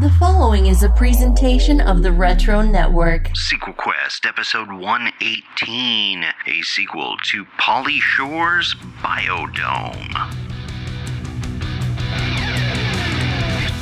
[0.00, 3.30] The following is a presentation of the Retro Network.
[3.34, 10.14] Sequel Quest, episode 118, a sequel to Pauly Shore's Biodome.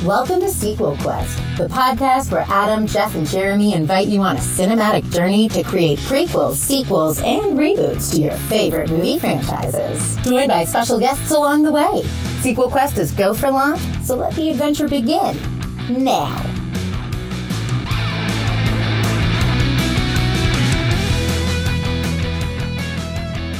[0.03, 4.39] Welcome to Sequel Quest, the podcast where Adam, Jeff, and Jeremy invite you on a
[4.39, 10.15] cinematic journey to create prequels, sequels, and reboots to your favorite movie franchises.
[10.23, 12.01] Joined by special guests along the way.
[12.41, 15.37] Sequel Quest is go for launch, so let the adventure begin
[15.89, 16.56] now.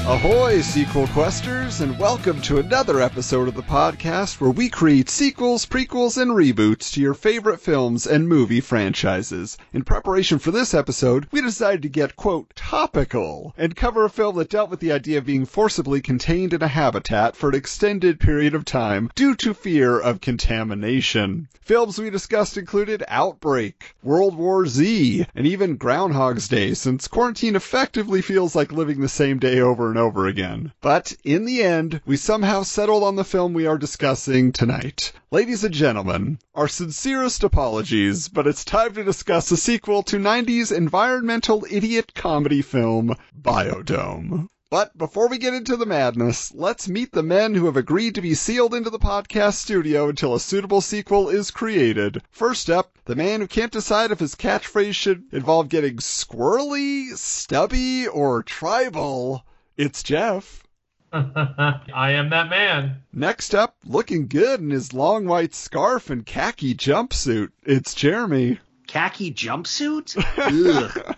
[0.10, 5.66] Ahoy, sequel questers, and welcome to another episode of the podcast where we create sequels,
[5.66, 9.58] prequels, and reboots to your favorite films and movie franchises.
[9.74, 14.38] In preparation for this episode, we decided to get, quote, topical, and cover a film
[14.38, 18.18] that dealt with the idea of being forcibly contained in a habitat for an extended
[18.18, 21.50] period of time due to fear of contamination.
[21.60, 28.22] Films we discussed included Outbreak, World War Z, and even Groundhog's Day, since quarantine effectively
[28.22, 30.72] feels like living the same day over and over again.
[30.82, 35.12] But in the end, we somehow settled on the film we are discussing tonight.
[35.32, 40.72] Ladies and gentlemen, our sincerest apologies, but it's time to discuss a sequel to 90s
[40.72, 44.48] environmental idiot comedy film, Biodome.
[44.70, 48.22] But before we get into the madness, let's meet the men who have agreed to
[48.22, 52.22] be sealed into the podcast studio until a suitable sequel is created.
[52.32, 58.10] First up, the man who can't decide if his catchphrase should involve getting squirrely, stubby,
[58.10, 59.46] or tribal.
[59.78, 60.64] It's Jeff.
[61.14, 63.04] I am that man.
[63.14, 67.52] Next up, looking good in his long white scarf and khaki jumpsuit.
[67.64, 68.60] It's Jeremy.
[68.88, 70.16] Khaki jumpsuit?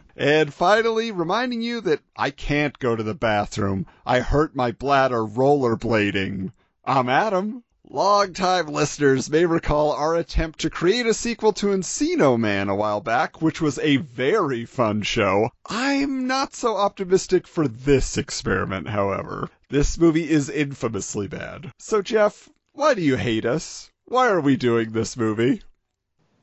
[0.19, 3.85] And finally, reminding you that I can't go to the bathroom.
[4.05, 6.51] I hurt my bladder rollerblading.
[6.83, 7.63] I'm Adam.
[7.91, 13.01] Longtime listeners may recall our attempt to create a sequel to Encino Man a while
[13.01, 15.49] back, which was a very fun show.
[15.67, 19.49] I'm not so optimistic for this experiment, however.
[19.69, 21.71] This movie is infamously bad.
[21.79, 23.89] So, Jeff, why do you hate us?
[24.05, 25.63] Why are we doing this movie?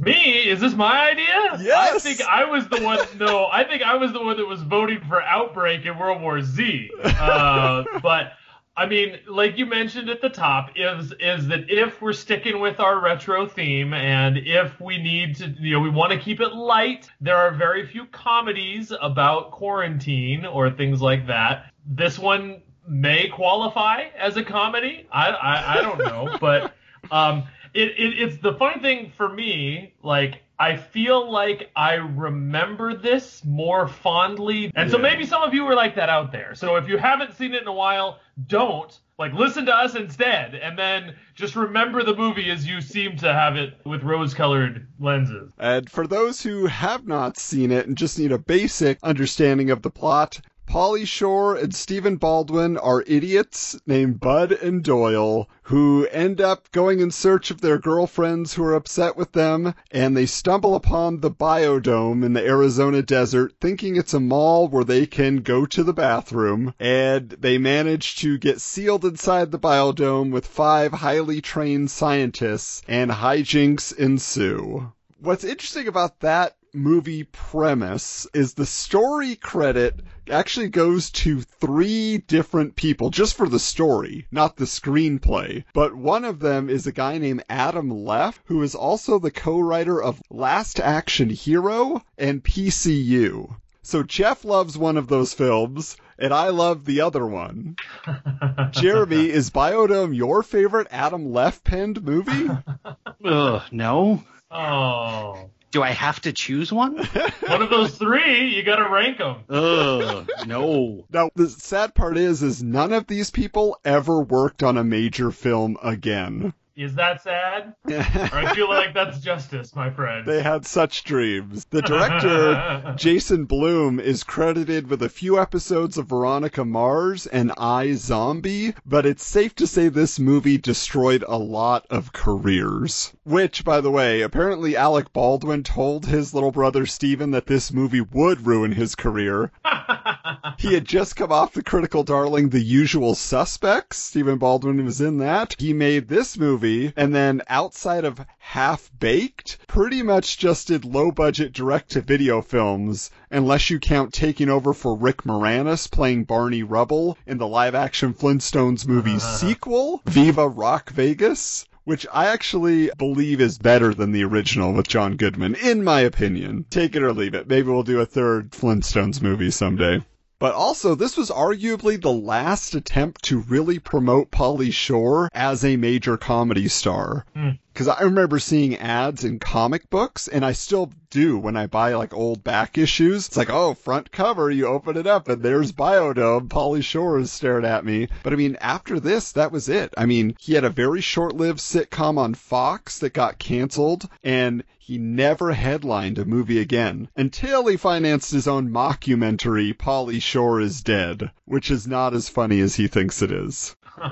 [0.01, 0.49] Me?
[0.49, 1.59] Is this my idea?
[1.61, 1.95] Yes.
[1.95, 2.99] I think I was the one.
[3.21, 6.43] No, I think I was the one that was voting for Outbreak in World War
[6.43, 6.91] Z.
[7.05, 8.33] Uh, but
[8.79, 12.79] I mean, like you mentioned at the top, is is that if we're sticking with
[12.79, 16.53] our retro theme and if we need to, you know, we want to keep it
[16.55, 17.09] light.
[17.21, 21.73] There are very few comedies about quarantine or things like that.
[21.87, 25.07] This one may qualify as a comedy.
[25.11, 26.75] I I, I don't know, but
[27.11, 29.95] um, it, it it's the funny thing for me.
[30.03, 35.65] Like I feel like I remember this more fondly, and so maybe some of you
[35.65, 36.55] were like that out there.
[36.55, 40.55] So if you haven't seen it in a while, don't like listen to us instead,
[40.55, 45.53] and then just remember the movie as you seem to have it with rose-colored lenses.
[45.59, 49.83] And for those who have not seen it and just need a basic understanding of
[49.83, 56.41] the plot, Pauly Shore and Stephen Baldwin are idiots named Bud and Doyle who end
[56.41, 60.75] up going in search of their girlfriends who are upset with them, and they stumble
[60.75, 65.67] upon the Biodome in the Arizona desert, thinking it's a mall where they can go
[65.67, 71.41] to the bathroom, and they manage to get sealed inside the Biodome with five highly
[71.41, 74.93] trained scientists, and hijinks ensue.
[75.21, 80.01] What's interesting about that movie premise is the story credit
[80.31, 85.65] actually goes to three different people just for the story, not the screenplay.
[85.73, 90.03] But one of them is a guy named Adam Leff, who is also the co-writer
[90.03, 93.57] of Last Action Hero and PCU.
[93.83, 97.77] So Jeff loves one of those films, and I love the other one.
[98.73, 102.51] Jeremy, is Biodome your favorite Adam Leff penned movie?
[103.25, 104.25] Ugh, no.
[104.51, 106.97] Oh, Do I have to choose one?
[107.47, 109.45] one of those three, you gotta rank them.
[109.51, 111.05] Ugh, no.
[111.13, 115.31] Now, the sad part is, is none of these people ever worked on a major
[115.31, 116.55] film again.
[116.77, 117.75] Is that sad?
[117.89, 120.27] Or I feel like that's justice, my friend.
[120.27, 121.65] They had such dreams.
[121.71, 128.75] The director, Jason Bloom, is credited with a few episodes of Veronica Mars and iZombie,
[128.85, 133.15] but it's safe to say this movie destroyed a lot of careers.
[133.25, 138.03] Which, by the way, apparently Alec Baldwin told his little brother Stephen that this movie
[138.03, 139.51] would ruin his career.
[140.59, 143.99] He had just come off the critical darling The Usual Suspects.
[143.99, 145.55] Stephen Baldwin was in that.
[145.59, 146.66] He made this movie,
[146.97, 152.43] and then outside of Half Baked, pretty much just did low budget direct to video
[152.43, 157.75] films, unless you count taking over for Rick Moranis playing Barney Rubble in the live
[157.75, 161.67] action Flintstones movie sequel, Viva Rock Vegas.
[161.85, 166.65] which I actually believe is better than the original with John Goodman, in my opinion.
[166.69, 167.47] Take it or leave it.
[167.47, 170.03] Maybe we'll do a third Flintstones movie someday.
[170.39, 175.77] But also, this was arguably the last attempt to really promote Pauly Shore as a
[175.77, 177.25] major comedy star.
[177.35, 177.53] Hmm.
[177.73, 181.95] Because I remember seeing ads in comic books, and I still do when I buy
[181.95, 183.29] like old back issues.
[183.29, 186.49] It's like, oh, front cover, you open it up, and there's Biodome.
[186.49, 188.09] Pauly Shore is staring at me.
[188.23, 189.93] But I mean, after this, that was it.
[189.97, 194.65] I mean, he had a very short lived sitcom on Fox that got canceled, and
[194.87, 200.81] he never headlined a movie again until he financed his own mockumentary, Pauly Shore is
[200.81, 203.75] Dead, which is not as funny as he thinks it is.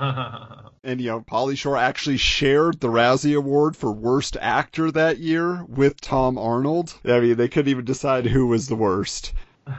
[0.83, 5.63] And you know, Pauly Shore actually shared the Razzie Award for Worst Actor that year
[5.63, 6.99] with Tom Arnold.
[7.05, 9.31] I mean, they couldn't even decide who was the worst.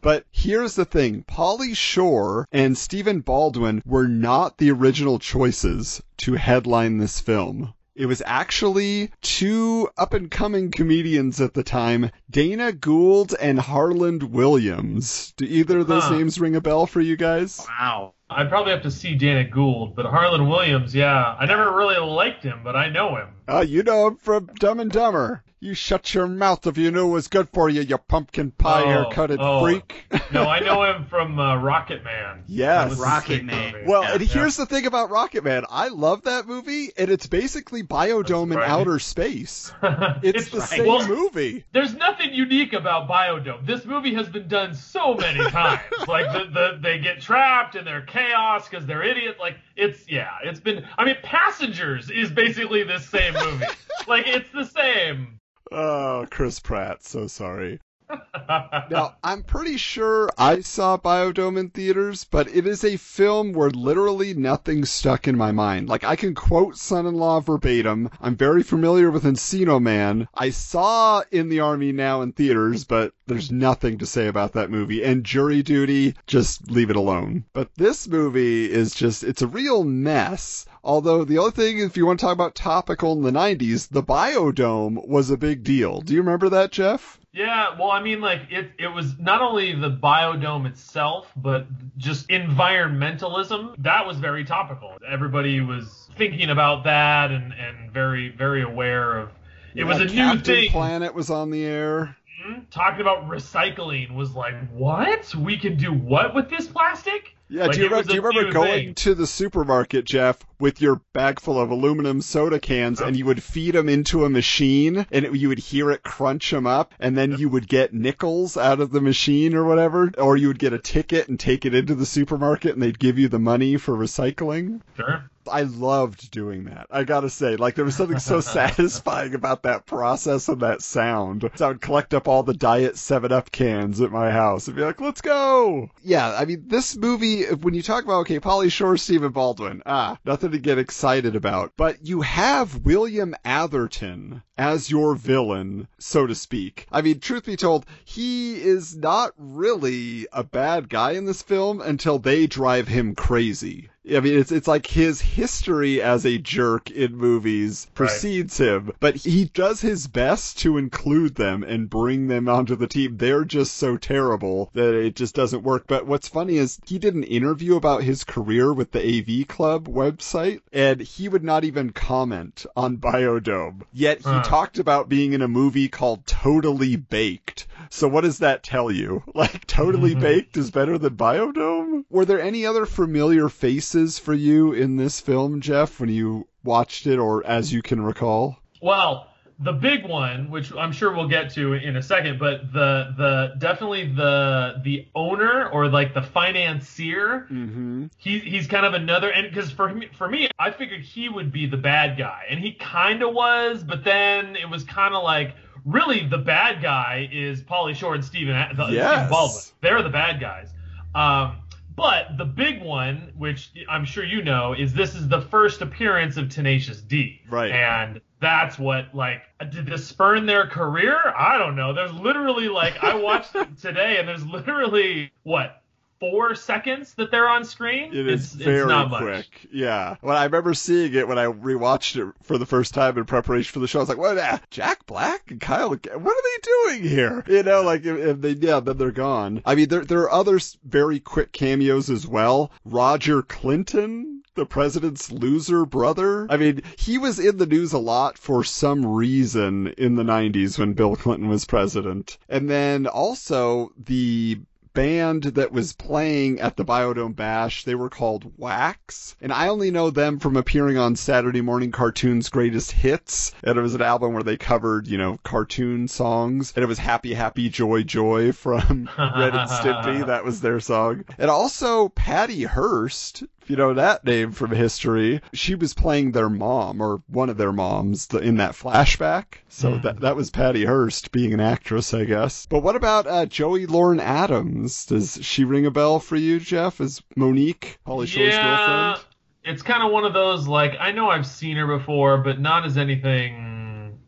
[0.00, 6.34] But here's the thing Pauly Shore and Stephen Baldwin were not the original choices to
[6.34, 7.74] headline this film.
[7.94, 14.22] It was actually two up and coming comedians at the time, Dana Gould and Harland
[14.22, 15.34] Williams.
[15.36, 16.14] Do either of those Huh.
[16.16, 17.64] names ring a bell for you guys?
[17.68, 18.14] Wow.
[18.30, 22.42] I'd probably have to see Dana Gould, but Harland Williams, yeah, I never really liked
[22.42, 23.28] him, but I know him.
[23.46, 25.44] Ah, you know him from Dumb and Dumber.
[25.62, 28.82] You shut your mouth if you knew it was good for you, you pumpkin pie
[28.82, 29.60] Oh, haircutted oh.
[29.62, 30.06] freak.
[30.32, 32.42] No, I know him from uh, Rocket Man.
[32.48, 32.82] Yes.
[32.82, 33.72] That was a Rocket Man.
[33.72, 33.84] movie.
[33.86, 34.26] Well, Yeah, and yeah.
[34.26, 35.64] here's the thing about Rocket Man.
[35.70, 39.72] I love that movie, and it's basically Biodome in outer space.
[40.24, 40.68] It's, the right.
[40.68, 41.64] same well, movie.
[41.72, 43.64] There's nothing unique about Biodome.
[43.64, 45.80] This movie has been done so many times.
[46.08, 49.38] like the, the they get trapped and they're chaos because they're idiots.
[49.38, 50.84] Like it's yeah, it's been.
[50.98, 53.66] I mean, Passengers is basically this same movie.
[54.08, 55.38] like it's the same.
[55.74, 57.80] Oh, Chris Pratt, so sorry.
[58.90, 63.70] Now, I'm pretty sure I saw Biodome in theaters, but it is a film where
[63.70, 65.88] literally nothing stuck in my mind.
[65.88, 68.10] Like, I can quote Son in Law verbatim.
[68.20, 70.28] I'm very familiar with Encino Man.
[70.34, 74.70] I saw In the Army Now in theaters, but there's nothing to say about that
[74.70, 75.02] movie.
[75.02, 77.44] And Jury Duty, just leave it alone.
[77.54, 80.66] But this movie is just, it's a real mess.
[80.84, 84.02] Although the other thing, if you want to talk about topical in the 90s, the
[84.02, 86.00] Biodome was a big deal.
[86.00, 87.18] Do you remember that, Jeff?
[87.34, 92.28] Yeah, well, I mean, like it, it was not only the biodome itself, but just
[92.28, 93.74] environmentalism.
[93.78, 94.98] That was very topical.
[95.10, 99.30] Everybody was thinking about that and, and very, very aware of.
[99.74, 100.70] It was Yeah, a new Captain thing.
[100.70, 102.16] Planet was on the air.
[102.46, 102.64] Mhm.
[102.70, 105.34] Talking about recycling was like, what?
[105.34, 107.34] We can do what with this plastic?
[107.52, 108.94] Yeah, Like, do you, remember, do you remember going thing.
[108.94, 113.42] to the supermarket, Jeff, with your bag full of aluminum soda cans, and you would
[113.42, 117.14] feed them into a machine, and it, you would hear it crunch them up, and
[117.14, 120.72] then you would get nickels out of the machine or whatever, or you would get
[120.72, 123.94] a ticket and take it into the supermarket, and they'd give you the money for
[123.94, 124.80] recycling?
[124.96, 125.28] Sure.
[125.50, 126.86] I loved doing that.
[126.90, 131.48] I gotta say, like there was something so satisfying about that process and that sound.
[131.54, 134.76] So I would collect up all the Diet Seven Up cans at my house and
[134.76, 137.44] be like, "Let's go!" Yeah, I mean, this movie.
[137.44, 141.72] When you talk about okay, Polly Shore, Stephen Baldwin, ah, nothing to get excited about.
[141.76, 146.86] But you have William Atherton as your villain, so to speak.
[146.92, 151.80] I mean, truth be told, he is not really a bad guy in this film
[151.80, 153.88] until they drive him crazy.
[154.04, 159.14] I mean, it's it's like his history as a jerk in movies precedes him, but
[159.14, 163.16] he does his best to include them and bring them onto the team.
[163.18, 165.84] They're just so terrible that it just doesn't work.
[165.86, 169.86] But what's funny is he did an interview about his career with the AV Club
[169.86, 173.82] website, and he would not even comment on Biodome.
[173.92, 174.42] Yet he Huh.
[174.42, 177.68] talked about being in a movie called Totally Baked.
[177.90, 179.22] So what does that tell you?
[179.34, 180.20] Like Totally mm-hmm.
[180.20, 182.04] Baked is better than Biodome?
[182.10, 187.06] Were there any other familiar faces for you in this film, Jeff, when you watched
[187.06, 188.58] it or as you can recall?
[188.80, 193.14] Well, the big one, which I'm sure we'll get to in a second, but the
[193.16, 198.06] the definitely the the owner or like the financier, Mm-hmm.
[198.18, 201.52] he he's kind of another and because for me for me, I figured he would
[201.52, 205.22] be the bad guy, and he kind of was, but then it was kind of
[205.22, 205.54] like.
[205.84, 209.14] Really, the bad guy is Pauly Shore and Stephen, the, Yes.
[209.14, 209.62] Stephen Baldwin.
[209.80, 210.68] They're the bad guys.
[211.12, 211.56] Um,
[211.94, 216.36] but the big one, which I'm sure you know, is this is the first appearance
[216.36, 217.40] of Tenacious D.
[217.50, 217.70] Right.
[217.70, 221.16] And that's what, like, did this spurn their career?
[221.36, 221.92] I don't know.
[221.92, 225.81] There's literally, like, I watched it today, and there's literally, what,
[226.22, 228.14] four seconds that they're on screen?
[228.14, 229.22] It is it's, very it's not much.
[229.22, 229.68] quick.
[229.72, 230.14] Yeah.
[230.20, 233.72] When I remember seeing it when I rewatched it for the first time in preparation
[233.72, 233.98] for the show.
[233.98, 234.38] I was like, "What?
[234.38, 235.90] Uh, Jack Black and Kyle?
[235.90, 239.62] What are they doing here?" You know, like if, if they yeah, then they're gone.
[239.66, 242.70] I mean, there there are other very quick cameos as well.
[242.84, 246.46] Roger Clinton the president's loser brother.
[246.50, 250.78] I mean, he was in the news a lot for some reason in the 90s
[250.78, 252.36] when Bill Clinton was president.
[252.50, 254.60] And then also the
[254.94, 257.84] band that was playing at the Biodome Bash.
[257.84, 259.36] They were called Wax.
[259.40, 263.52] And I only know them from appearing on Saturday Morning Cartoon's Greatest Hits.
[263.62, 266.72] And it was an album where they covered, you know, cartoon songs.
[266.76, 270.26] And it was Happy, Happy, Joy, Joy from Ren and Stimpy.
[270.26, 271.24] That was their song.
[271.38, 277.00] And also Patty Hearst, you know that name from history, she was playing their mom
[277.00, 279.44] or one of their moms in that flashback.
[279.70, 282.66] So that that was Patty Hearst being an actress, I guess.
[282.66, 285.06] But what about uh, Joey Lauren Adams?
[285.06, 287.00] Does she ring a bell for you, Jeff?
[287.00, 289.26] As Monique, Pauly Shore's yeah, girlfriend?
[289.64, 292.84] it's kind of one of those like I know I've seen her before, but not
[292.84, 293.81] as anything.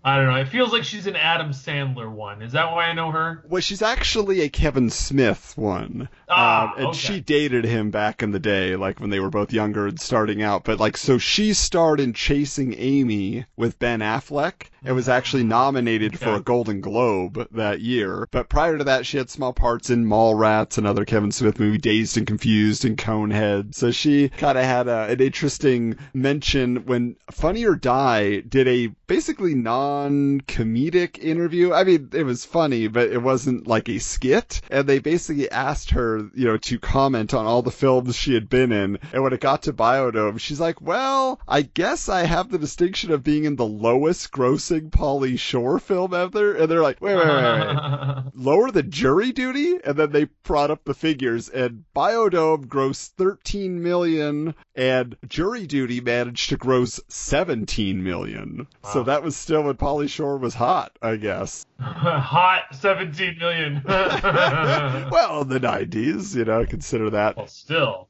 [0.05, 0.37] I don't know.
[0.37, 2.43] It feels like she's an Adam Sandler one.
[2.43, 3.43] Is that why I know her?
[3.49, 6.11] Well, she's actually a Kevin Smith one.
[6.29, 6.99] Ah, um, and okay.
[6.99, 10.43] she dated him back in the day, like when they were both younger and starting
[10.43, 10.65] out.
[10.65, 16.19] But like, so she starred in Chasing Amy with Ben Affleck and was actually nominated
[16.19, 18.29] for a Golden Globe that year.
[18.31, 22.17] But prior to that, she had small parts in Mallrats, another Kevin Smith movie, Dazed
[22.17, 23.75] and Confused, and Conehead.
[23.75, 28.89] So she kind of had a, an interesting mention when Funny or Die did a
[29.07, 31.73] basically non-comedic interview.
[31.73, 34.61] I mean, it was funny, but it wasn't like a skit.
[34.71, 38.49] And they basically asked her, you know, to comment on all the films she had
[38.49, 38.99] been in.
[39.13, 43.11] And when it got to Biodome, she's like, well, I guess I have the distinction
[43.11, 46.55] of being in the lowest grossing Pauly Shore film ever.
[46.55, 48.25] And they're like, wait, wait, wait, wait.
[48.35, 49.79] Lower the jury duty?
[49.85, 56.01] And then they brought up the figures and Biodome grossed 13 million and jury duty
[56.01, 58.67] managed to gross 17 million.
[58.93, 61.65] So that was still when Pauly Shore was hot, I guess.
[61.81, 63.83] Hot 17 million.
[63.87, 67.37] well, in the 90s, you know, consider that.
[67.37, 68.09] well, still,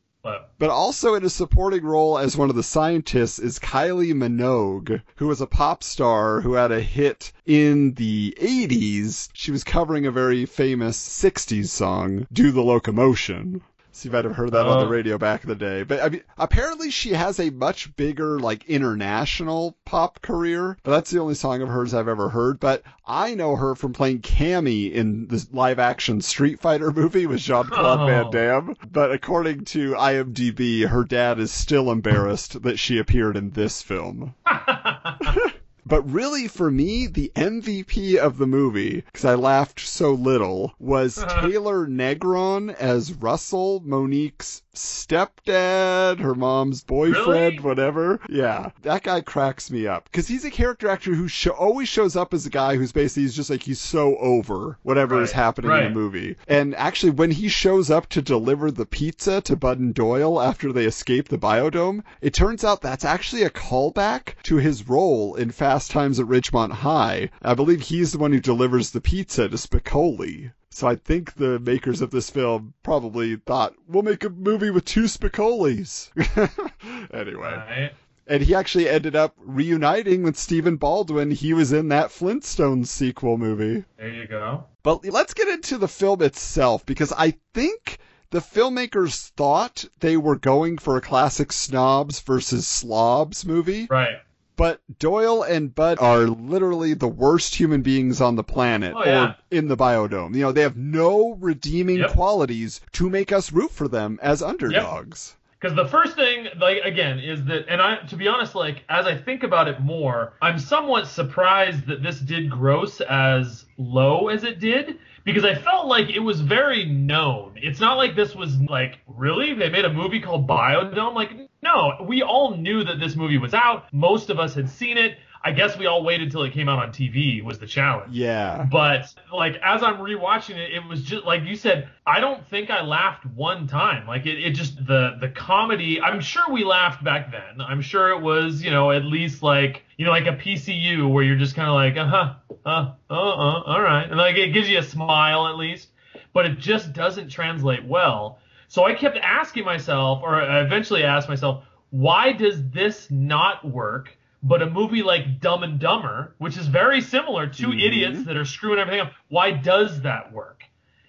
[0.58, 5.26] but also in a supporting role as one of the scientists is Kylie Minogue, who
[5.26, 9.28] was a pop star who had a hit in the 80s.
[9.34, 13.60] She was covering a very famous 60s song, Do the Locomotion.
[13.96, 14.88] So you might have heard that on the Oh.
[14.88, 15.84] radio back in the day.
[15.84, 20.76] But I mean, apparently she has a much bigger, like, international pop career.
[20.82, 22.58] But that's the only song of hers I've ever heard.
[22.58, 27.38] But I know her from playing Cammy in the live action Street Fighter movie with
[27.38, 28.06] Jean Claude Oh.
[28.06, 28.76] Van Damme.
[28.90, 34.34] But according to IMDb, her dad is still embarrassed that she appeared in this film.
[35.86, 41.18] But really, for me, the MVP of the movie, because I laughed so little, was
[41.18, 41.42] uh-huh.
[41.42, 47.26] Taylor Negron as Russell, Monique's stepdad, her mom's boyfriend,
[47.56, 47.58] Really?
[47.60, 48.20] whatever.
[48.28, 52.16] Yeah, that guy cracks me up because he's a character actor who sho- always shows
[52.16, 55.36] up as a guy who's basically he's just like he's so over whatever is Right,
[55.36, 56.36] happening in the movie.
[56.48, 60.72] And actually, when he shows up to deliver the pizza to Bud and Doyle after
[60.72, 65.50] they escape the biodome, it turns out that's actually a callback to his role in
[65.50, 67.30] Fast Times at Ridgemont High.
[67.42, 70.52] I believe he's the one who delivers the pizza to Spicoli.
[70.74, 74.84] So I think the makers of this film probably thought, we'll make a movie with
[74.84, 76.10] two Spicolis.
[77.14, 77.42] anyway.
[77.42, 77.92] right.
[78.26, 81.30] And he actually ended up reuniting with Stephen Baldwin.
[81.30, 83.84] He was in that Flintstones sequel movie.
[83.98, 84.64] There you go.
[84.82, 87.98] But let's get into the film itself because I think
[88.30, 93.86] the filmmakers thought they were going for a classic snobs versus slobs movie.
[93.88, 94.16] Right.
[94.56, 99.24] But Doyle and Bud are literally the worst human beings on the planet Oh, yeah.
[99.30, 100.34] or in the biodome.
[100.34, 102.10] You know, they have no redeeming Yep.
[102.10, 105.36] qualities to make us root for them as underdogs.
[105.60, 109.06] Because the first thing, like again, is that, and I, to be honest, like as
[109.06, 114.44] I think about it more, I'm somewhat surprised that this did gross as low as
[114.44, 117.54] it did, because I felt like it was very known.
[117.56, 121.14] It's not like this was like really they made a movie called Biodome.
[121.14, 123.92] Like no, we all knew that this movie was out.
[123.92, 125.18] Most of us had seen it.
[125.46, 128.14] I guess we all waited till it came out on TV was the challenge.
[128.14, 128.66] Yeah.
[128.70, 131.90] But like as I'm rewatching it, it was just like you said.
[132.06, 134.06] I don't think I laughed one time.
[134.06, 136.00] Like it, it just the the comedy.
[136.00, 137.60] I'm sure we laughed back then.
[137.60, 141.22] I'm sure it was you know at least like you know like a PCU where
[141.22, 142.34] you're just kind of like uh huh
[142.64, 145.88] uh uh uh all right, and like it gives you a smile at least.
[146.32, 148.38] But it just doesn't translate well.
[148.68, 154.16] So I kept asking myself, or I eventually asked myself, why does this not work?
[154.46, 157.80] But a movie like Dumb and Dumber, which is very similar, 2 mm-hmm.
[157.80, 160.64] idiots that are screwing everything up, why does that work?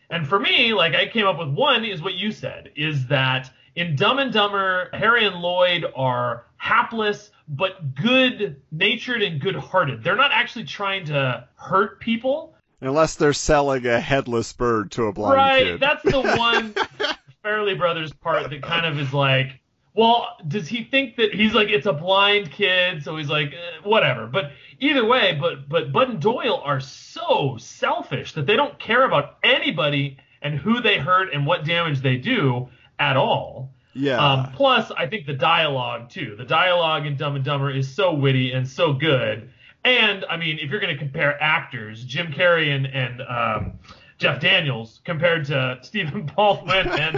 [0.09, 3.51] And for me, like I came up with one is what you said, is that
[3.75, 10.03] in Dumb and Dumber, Harry and Lloyd are hapless but good natured and good hearted.
[10.03, 12.55] They're not actually trying to hurt people.
[12.81, 15.63] Unless they're selling a headless bird to a blind right.
[15.63, 15.79] kid.
[15.79, 16.73] That's the one
[17.43, 19.59] Farrelly Brothers part that kind of is like,
[19.95, 23.79] Well, does he think that he's like it's a blind kid, so he's like eh,
[23.83, 24.27] whatever.
[24.27, 29.05] But either way, but but Bud and Doyle are so selfish that they don't care
[29.05, 32.67] about anybody and who they hurt and what damage they do
[32.99, 33.73] at all.
[33.93, 34.17] Yeah.
[34.17, 36.35] Um, plus, I think the dialogue too.
[36.37, 39.49] The dialogue in Dumb and Dumber is so witty and so good.
[39.85, 43.79] And I mean, if you're going to compare actors, Jim Carrey and and um,
[44.17, 47.15] Jeff Daniels compared to Stephen Baldwin, and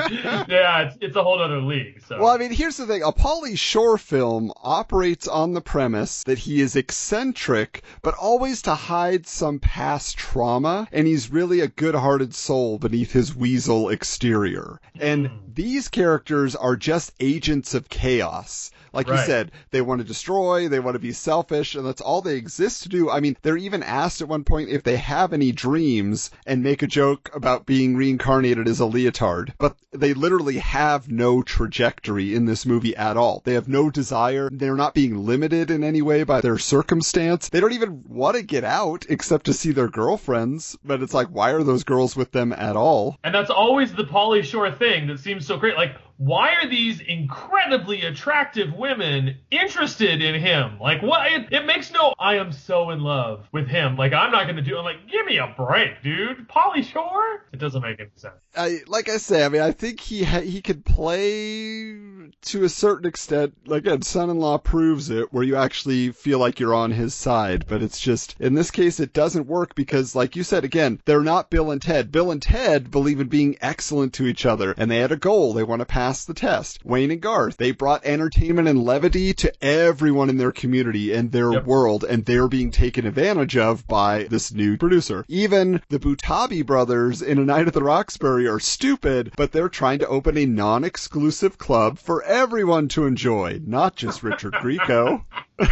[0.49, 2.01] yeah, it's it's a whole other league.
[2.07, 3.03] So Well, I mean, here's the thing.
[3.03, 8.73] A Pauly Shore film operates on the premise that he is eccentric, but always to
[8.73, 14.81] hide some past trauma, and he's really a good-hearted soul beneath his weasel exterior.
[14.99, 15.37] And hmm.
[15.53, 18.71] these characters are just agents of chaos.
[18.97, 22.21] Like you said, they want to destroy, they want to be selfish, and that's all
[22.21, 23.11] they exist to do.
[23.11, 26.81] I mean, they're even asked at one point if they have any dreams and make
[26.81, 29.53] a joke about being reincarnated as a leotard.
[29.59, 33.43] But they literally have no trajectory in this movie at all.
[33.45, 34.49] They have no desire.
[34.51, 37.49] They're not being limited in any way by their circumstance.
[37.49, 40.75] They don't even want to get out except to see their girlfriends.
[40.83, 43.17] But it's like, why are those girls with them at all?
[43.23, 45.75] And that's always the Pauly Shore thing that seems so great.
[45.75, 50.79] Like, why are these incredibly attractive women interested in him?
[50.79, 51.31] Like, what?
[51.31, 52.13] It, it makes no.
[52.17, 53.95] I am so in love with him.
[53.95, 54.77] Like, I'm not going to do.
[54.77, 56.47] I'm like, give me a break, dude.
[56.47, 57.45] Pauly Shore?
[57.53, 58.35] It doesn't make any sense.
[58.55, 61.93] I like I say, I mean, I think he ha- he could play
[62.41, 63.53] to a certain extent.
[63.67, 67.65] Like again, Son-in-Law proves it, where you actually feel like you're on his side.
[67.67, 71.21] But it's just in this case, it doesn't work because, like you said, again, they're
[71.21, 72.11] not Bill and Ted.
[72.11, 75.53] Bill and Ted believe in being excellent to each other, and they had a goal.
[75.53, 76.83] They want to pass the test.
[76.85, 81.51] Wayne and Garth, they brought entertainment and levity to everyone in their community and their
[81.53, 81.65] Yep.
[81.65, 85.25] world, and they're being taken advantage of by this new producer.
[85.27, 89.99] Even the Butabi brothers in A Night at the Roxbury are stupid, but they're trying
[89.99, 95.23] to open a non-exclusive club for everyone to enjoy, not just Richard Grieco.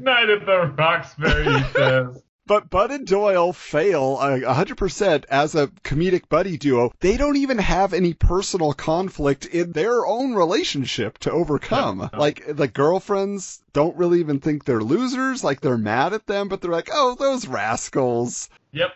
[0.00, 2.22] Night at the Roxbury, he says.
[2.46, 6.92] But Bud and Doyle fail uh, 100% as a comedic buddy duo.
[7.00, 11.98] They don't even have any personal conflict in their own relationship to overcome.
[11.98, 12.18] No, no.
[12.18, 15.42] Like, the girlfriends don't really even think they're losers.
[15.42, 18.48] Like, they're mad at them, but they're like, oh, those rascals.
[18.70, 18.92] Yep.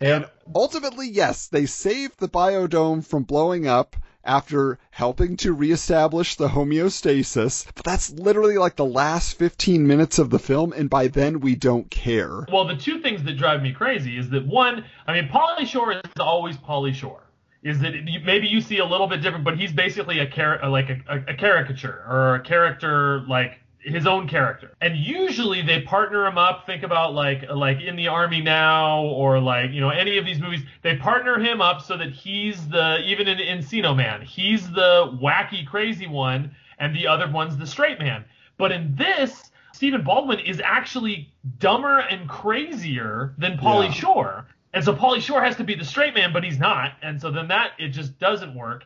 [0.00, 6.48] And ultimately, yes, they saved the biodome from blowing up after helping to reestablish the
[6.48, 11.40] homeostasis, but that's literally like the last 15 minutes of the film, and by then
[11.40, 12.46] we don't care.
[12.52, 15.92] Well, the two things that drive me crazy is that one, I mean, Pauly Shore
[15.92, 17.20] is always Pauly Shore.
[17.62, 17.92] Is that
[18.24, 21.32] maybe you see a little bit different, but he's basically a char- like a, a,
[21.32, 24.74] a caricature or a character like his own character.
[24.80, 26.66] And usually they partner him up.
[26.66, 30.40] Think about like like in the army now or like you know any of these
[30.40, 30.62] movies.
[30.82, 35.66] They partner him up so that he's the even in Encino Man, he's the wacky
[35.66, 38.24] crazy one, and the other one's the straight man.
[38.56, 43.92] But in this, Stephen Baldwin is actually dumber and crazier than Pauly Yeah.
[43.92, 44.46] Shore.
[44.74, 46.92] And so Pauly Shore has to be the straight man, but he's not.
[47.02, 48.84] And so then that it just doesn't work.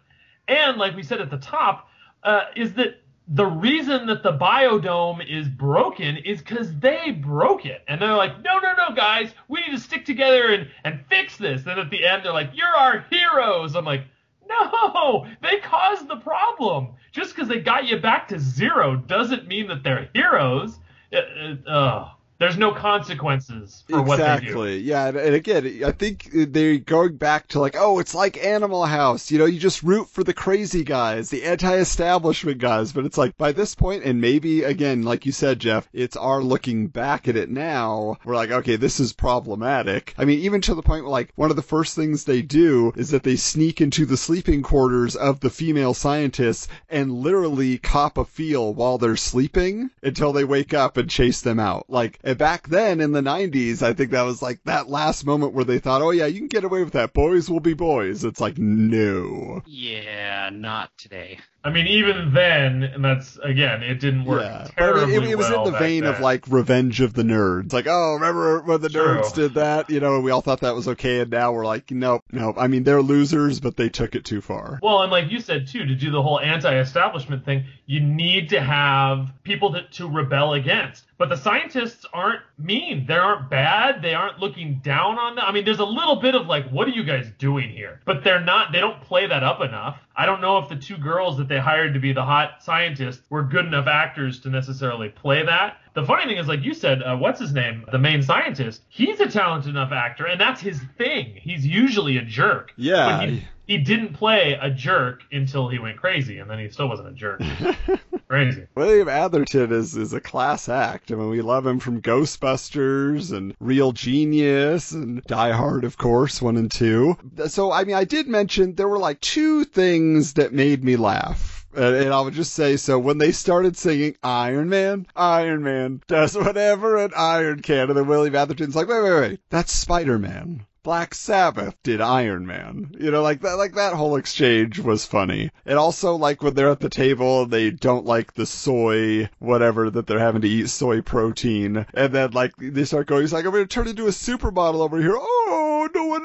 [0.48, 1.88] And like we said at the top,
[2.22, 7.82] uh, is that the reason that the biodome is broken is because they broke it.
[7.88, 11.36] And they're like, no, no, no, guys, we need to stick together and, and fix
[11.36, 11.66] this.
[11.66, 13.74] And at the end, they're like, you're our heroes.
[13.74, 14.04] I'm like,
[14.48, 16.94] no, they caused the problem.
[17.10, 20.78] Just because they got you back to zero doesn't mean that they're heroes.
[21.10, 24.32] It, it, uh, there's no consequences for what they do.
[24.32, 24.78] Exactly.
[24.78, 28.84] Yeah, and, and again, I think they're going back to like, oh, it's like Animal
[28.84, 29.30] House.
[29.30, 32.92] You know, you just root for the crazy guys, the anti-establishment guys.
[32.92, 36.42] But it's like by this point, and maybe again, like you said, Jeff, it's our
[36.42, 38.18] looking back at it now.
[38.24, 40.14] We're like, okay, this is problematic.
[40.18, 42.92] I mean, even to the point where like one of the first things they do
[42.96, 48.18] is that they sneak into the sleeping quarters of the female scientists and literally cop
[48.18, 51.86] a feel while they're sleeping until they wake up and chase them out.
[51.88, 55.52] Like and back then in the 90s, I think that was like that last moment
[55.52, 57.12] where they thought, oh yeah, you can get away with that.
[57.12, 58.24] Boys will be boys.
[58.24, 59.62] It's like, no.
[59.64, 61.38] Yeah, not today.
[61.66, 65.22] I mean, even then, and that's again, it didn't work Yeah, but I terribly mean,
[65.24, 67.72] it, it was well in the back vein of like Revenge of the Nerds.
[67.72, 69.18] Like, oh, remember when the True.
[69.18, 69.90] nerds did that?
[69.90, 72.54] You know, and we all thought that was okay, and now we're like, nope, nope.
[72.56, 74.78] I mean, they're losers, but they took it too far.
[74.80, 78.60] Well, and like you said too, to do the whole anti-establishment thing, you need to
[78.60, 81.04] have people to, to rebel against.
[81.18, 83.06] But the scientists aren't mean.
[83.06, 84.02] They aren't bad.
[84.02, 85.44] They aren't looking down on them.
[85.46, 88.00] I mean, there's a little bit of like, what are you guys doing here?
[88.04, 89.98] But they're not, they don't play that up enough.
[90.14, 93.22] I don't know if the two girls that they hired to be the hot scientists
[93.30, 95.78] were good enough actors to necessarily play that.
[95.96, 97.86] The funny thing is, like you said, uh, what's his name?
[97.90, 98.82] The main scientist.
[98.90, 101.38] He's a talented enough actor, and that's his thing.
[101.40, 102.70] He's usually a jerk.
[102.76, 103.16] Yeah.
[103.16, 106.90] But he, he didn't play a jerk until he went crazy, and then he still
[106.90, 107.40] wasn't a jerk.
[108.28, 108.66] crazy.
[108.74, 111.10] William Atherton is, is a class act.
[111.10, 116.42] I mean, we love him from Ghostbusters and Real Genius and Die Hard, of course,
[116.42, 117.16] one and two.
[117.46, 121.55] So, I mean, I did mention there were like two things that made me laugh.
[121.76, 126.36] And, I would just say, so when they started singing Iron Man, Iron Man does
[126.36, 130.64] whatever an iron can, and then Willie Atherton's like, wait, wait, wait, that's Spider Man.
[130.86, 132.94] Black Sabbath did Iron Man.
[132.96, 135.50] You know, like that like that whole exchange was funny.
[135.64, 139.90] And also like when they're at the table and they don't like the soy whatever
[139.90, 141.86] that they're having to eat soy protein.
[141.92, 145.00] And then like they start going, he's like, I'm gonna turn into a supermodel over
[145.00, 145.16] here.
[145.16, 145.55] Oh,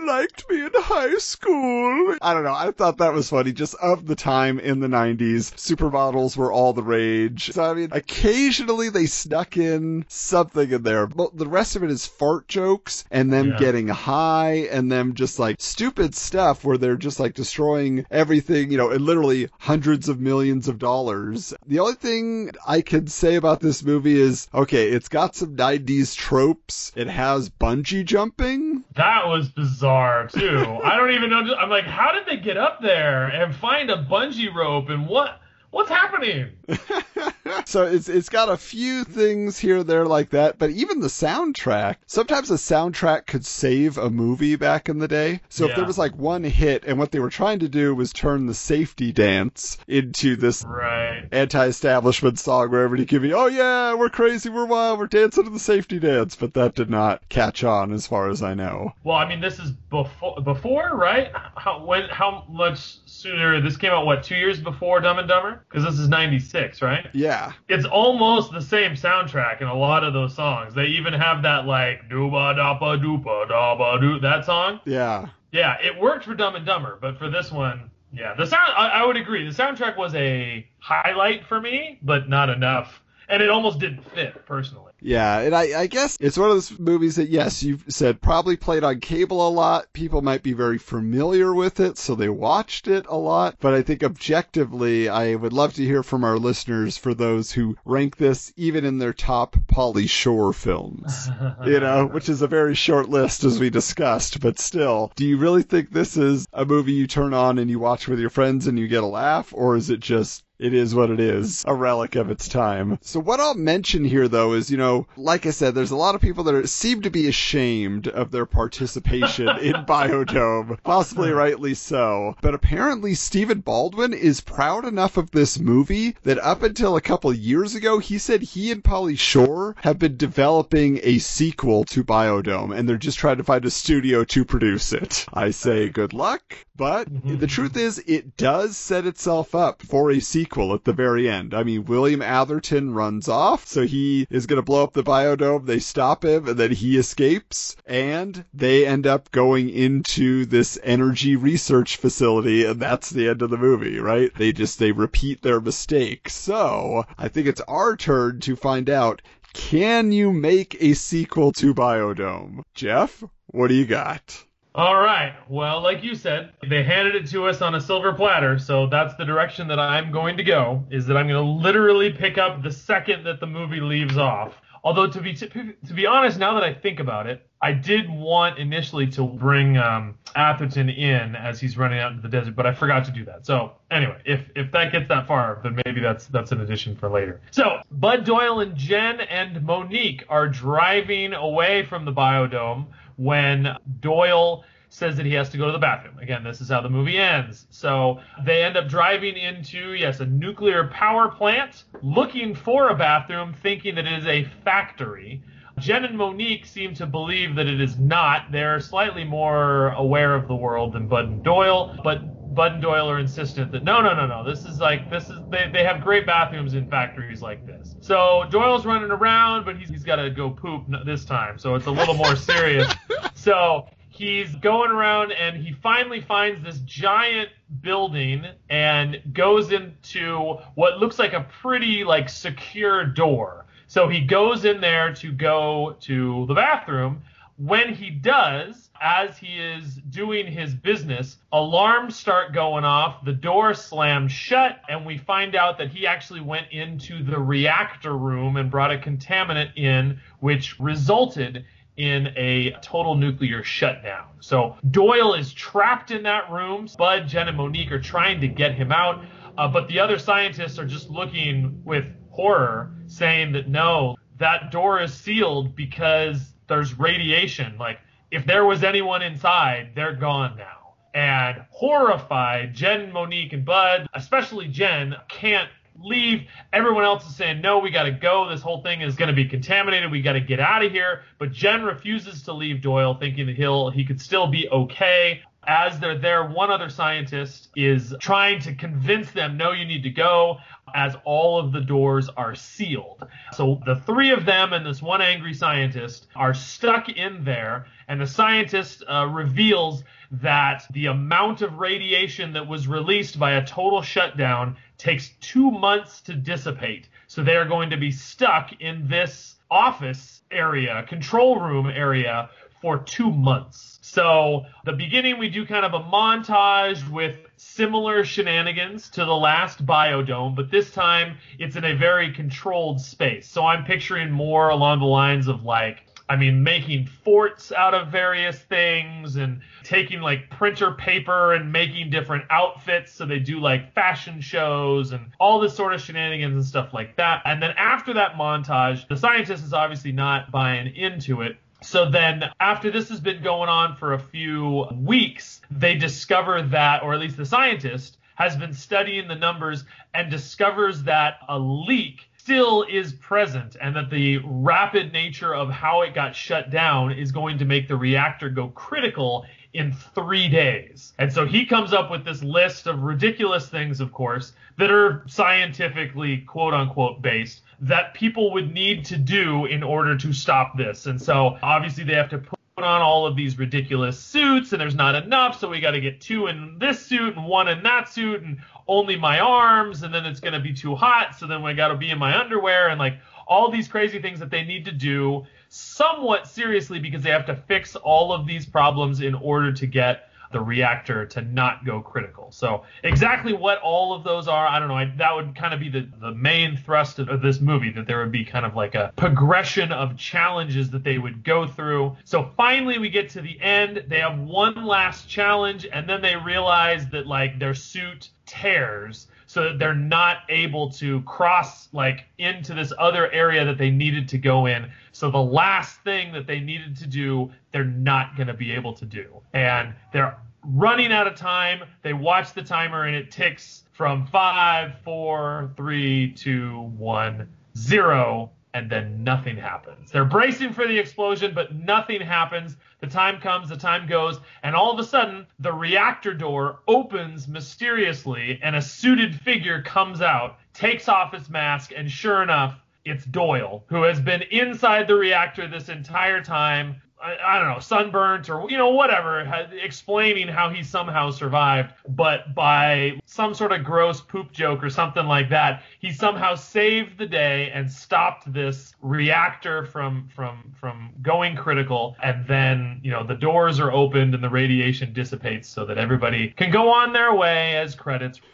[0.02, 2.16] one liked me in high school.
[2.22, 2.54] I don't know.
[2.54, 3.52] I thought that was funny.
[3.52, 7.52] Just of the time in the nineties, supermodels were all the rage.
[7.52, 11.08] So I mean occasionally they snuck in something in there.
[11.08, 13.58] But the rest of it is fart jokes and them Yeah.
[13.60, 18.78] getting high and them just like stupid stuff where they're just like destroying everything, you
[18.78, 21.54] know, and literally hundreds of millions of dollars.
[21.68, 26.16] The only thing I can say about this movie is okay, it's got some 90s
[26.16, 26.92] tropes.
[26.96, 28.84] It has bungee jumping.
[28.96, 30.80] That was bizarre too.
[30.84, 31.56] I don't even know.
[31.56, 35.41] I'm like, how did they get up there and find a bungee rope and what?
[35.72, 36.50] What's happening?
[37.66, 41.08] so it's it's got a few things here and there like that, but even the
[41.08, 41.96] soundtrack.
[42.08, 45.40] Sometimes a soundtrack could save a movie back in the day.
[45.50, 48.12] So if there was like one hit and what they were trying to do was
[48.12, 51.28] turn the safety dance into this Right.
[51.32, 55.50] anti-establishment song where everybody could be, oh yeah, we're crazy, we're wild, we're dancing to
[55.50, 58.92] the safety dance, but that did not catch on as far as I know.
[59.04, 61.32] Well, I mean, this is before, before, right?
[61.56, 62.10] How when?
[62.10, 63.62] How much sooner?
[63.62, 64.24] This came out what?
[64.24, 65.61] Two years before Dumb and Dumber?
[65.70, 67.08] Because this is '96, right?
[67.14, 67.54] Yeah.
[67.70, 70.74] It's almost the same soundtrack in a lot of those songs.
[70.74, 74.80] They even have that like dooba dapa doopa daba doo that song.
[74.86, 75.30] Yeah.
[75.52, 78.72] Yeah, it worked for Dumb and Dumber, but for this one, yeah, the sound.
[78.76, 79.48] I, I would agree.
[79.48, 84.46] The soundtrack was a highlight for me, but not enough, and it almost didn't fit
[84.46, 84.92] personally.
[85.00, 88.58] Yeah, and I, I guess it's one of those movies that, yes, you've said probably
[88.58, 89.92] played on cable a lot.
[89.94, 93.56] People might be very familiar with it, so they watched it a lot.
[93.60, 97.78] But I think objectively, I would love to hear from our listeners for those who
[97.86, 101.30] rank this even in their top Pauly Shore films.
[101.66, 105.38] you know, which is a very short list as we discussed, but still, do you
[105.38, 108.68] really think this is a movie you turn on and you watch with your friends
[108.68, 111.74] and you get a laugh, or is it just it is what it is, a
[111.74, 113.00] relic of its time.
[113.02, 116.14] So what I'll mention here though is, you know, like I said, there's a lot
[116.14, 121.74] of people that are, seem to be ashamed of their participation in Biodome, possibly rightly
[121.74, 122.36] so.
[122.42, 127.34] But apparently Stephen Baldwin is proud enough of this movie that up until a couple
[127.34, 132.78] years ago, he said he and Pauly Shore have been developing a sequel to Biodome
[132.78, 135.26] and they're just trying to find a studio to produce it.
[135.34, 137.38] I say good luck, but mm-hmm.
[137.38, 141.54] the truth is it does set itself up for a sequel at the very end.
[141.54, 145.66] I mean, William Atherton runs off, so he is going to blow up the biodome.
[145.66, 151.38] They stop him, and then he escapes, and they end up going into this energy
[151.38, 154.34] research facility, and that's the end of the movie, right?
[154.36, 156.30] They just they repeat their mistake.
[156.30, 159.22] So I think it's our turn to find out.
[159.54, 162.64] Can you make a sequel to Biodome?
[162.74, 164.46] Jeff, what do you got?
[164.74, 165.34] All right.
[165.50, 169.14] Well, like you said, they handed it to us on a silver platter, so that's
[169.16, 170.86] the direction that I'm going to go.
[170.90, 174.54] Is that I'm going to literally pick up the second that the movie leaves off.
[174.84, 178.10] Although to be to, to be honest, now that I think about it, I did
[178.10, 182.66] want initially to bring um, Atherton in as he's running out into the desert, but
[182.66, 183.46] I forgot to do that.
[183.46, 187.10] So anyway, if if that gets that far, then maybe that's that's an addition for
[187.10, 187.42] later.
[187.52, 192.88] So Bud Doyle and Jen and Monique are driving away from the biodome
[193.22, 193.68] when
[194.00, 196.18] Doyle says that he has to go to the bathroom.
[196.20, 197.66] Again, this is how the movie ends.
[197.70, 203.56] So they end up driving into, yes, a nuclear power plant, looking for a bathroom,
[203.62, 205.44] thinking that it is a factory.
[205.80, 208.52] Jen and Monique seem to believe that it is not.
[208.52, 212.22] They're slightly more aware of the world than Bud and Doyle, but
[212.54, 214.44] Bud and Doyle are insistent that no, no, no, no.
[214.44, 217.96] This is like this is they, they have great bathrooms in factories like this.
[218.02, 221.88] So Doyle's running around, but he's, he's got to go poop this time, so it's
[221.88, 222.92] a little more serious.
[223.36, 227.50] So he's going around and he finally finds this giant
[227.82, 233.66] building and goes into what looks like a pretty like secure door.
[233.88, 237.24] So he goes in there to go to the bathroom.
[237.64, 243.76] When he does, as he is doing his business, alarms start going off, the door
[243.76, 248.72] slams shut, and we find out that he actually went into the reactor room and
[248.72, 251.64] brought a contaminant in, which resulted
[251.98, 254.26] in a total nuclear shutdown.
[254.40, 256.88] So Doyle is trapped in that room.
[256.98, 259.24] Bud, Jen, and Monique are trying to get him out,
[259.60, 265.00] uh, but the other scientists are just looking with horror, saying that no, that door
[265.00, 267.78] is sealed because there's radiation.
[267.78, 268.00] Like,
[268.32, 270.96] if there was anyone inside, they're gone now.
[271.14, 275.70] And horrified, Jen, Monique, and Bud, especially Jen, can't
[276.02, 276.48] leave.
[276.72, 278.50] Everyone else is saying, no, we got to go.
[278.50, 280.10] This whole thing is going to be contaminated.
[280.10, 281.24] We got to get out of here.
[281.38, 285.42] But Jen refuses to leave Doyle, thinking that he'll he could still be okay.
[285.68, 290.10] As they're there, one other scientist is trying to convince them, no, you need to
[290.10, 290.58] go,
[290.96, 293.28] as all of the doors are sealed.
[293.54, 298.20] So the three of them and this one angry scientist are stuck in there, and
[298.20, 304.02] the scientist uh, reveals that the amount of radiation that was released by a total
[304.02, 307.10] shutdown takes two months to dissipate.
[307.28, 312.50] So they are going to be stuck in this office area, control room area,
[312.82, 313.91] for two months.
[314.12, 319.86] So the beginning we do kind of a montage with similar shenanigans to the last
[319.86, 323.48] biodome, but this time it's in a very controlled space.
[323.48, 328.08] So I'm picturing more along the lines of like I mean, making forts out of
[328.08, 333.12] various things and taking like printer paper and making different outfits.
[333.12, 337.18] So they do like fashion shows and all this sort of shenanigans and stuff like
[337.18, 337.42] that.
[337.44, 341.58] And then after that montage, the scientist is obviously not buying into it.
[341.84, 347.02] So then, after this has been going on for a few weeks, they discover that,
[347.02, 352.30] or at least the scientist has been studying the numbers and discovers that a leak
[352.38, 357.32] still is present and that the rapid nature of how it got shut down is
[357.32, 361.14] going to make the reactor go critical in three days.
[361.18, 365.24] And so he comes up with this list of ridiculous things, of course, that are
[365.28, 371.06] scientifically quote unquote based that people would need to do in order to stop this.
[371.06, 374.96] And so obviously they have to put on all of these ridiculous suits and there's
[374.96, 378.10] not enough so we got to get two in this suit and one in that
[378.10, 381.62] suit and only my arms and then it's going to be too hot so then
[381.62, 384.64] we got to be in my underwear and like all these crazy things that they
[384.64, 389.36] need to do somewhat seriously because they have to fix all of these problems in
[389.36, 392.52] order to get the reactor to not go critical.
[392.52, 394.98] So exactly what all of those are, I don't know.
[394.98, 398.08] I, that would kind of be the, the main thrust of, of this movie, that
[398.08, 402.16] there would be kind of like a progression of challenges that they would go through.
[402.24, 404.06] So finally we get to the end.
[404.08, 409.64] They have one last challenge and then they realize that like their suit tears so
[409.64, 414.38] that they're not able to cross like into this other area that they needed to
[414.38, 414.90] go in.
[415.12, 418.94] So the last thing that they needed to do, they're not going to be able
[418.94, 419.42] to do.
[419.52, 421.84] And they're running out of time.
[422.02, 428.90] They watch the timer and it ticks from five, four, three, two, one, zero and
[428.90, 430.12] then nothing happens.
[430.12, 432.78] They're bracing for the explosion, but nothing happens.
[433.00, 437.48] The time comes, the time goes, and all of a sudden, the reactor door opens
[437.48, 443.26] mysteriously, and a suited figure comes out, takes off his mask, and sure enough, it's
[443.26, 448.50] Doyle, who has been inside the reactor this entire time, I, I, don't know, sunburnt
[448.50, 449.42] or you know whatever,
[449.84, 455.26] explaining how he somehow survived, but by some sort of gross poop joke or something
[455.26, 461.56] like that, he somehow saved the day and stopped this reactor from from from going
[461.56, 462.16] critical.
[462.24, 466.50] And then you know the doors are opened and the radiation dissipates so that everybody
[466.50, 468.42] can go on their way as credits.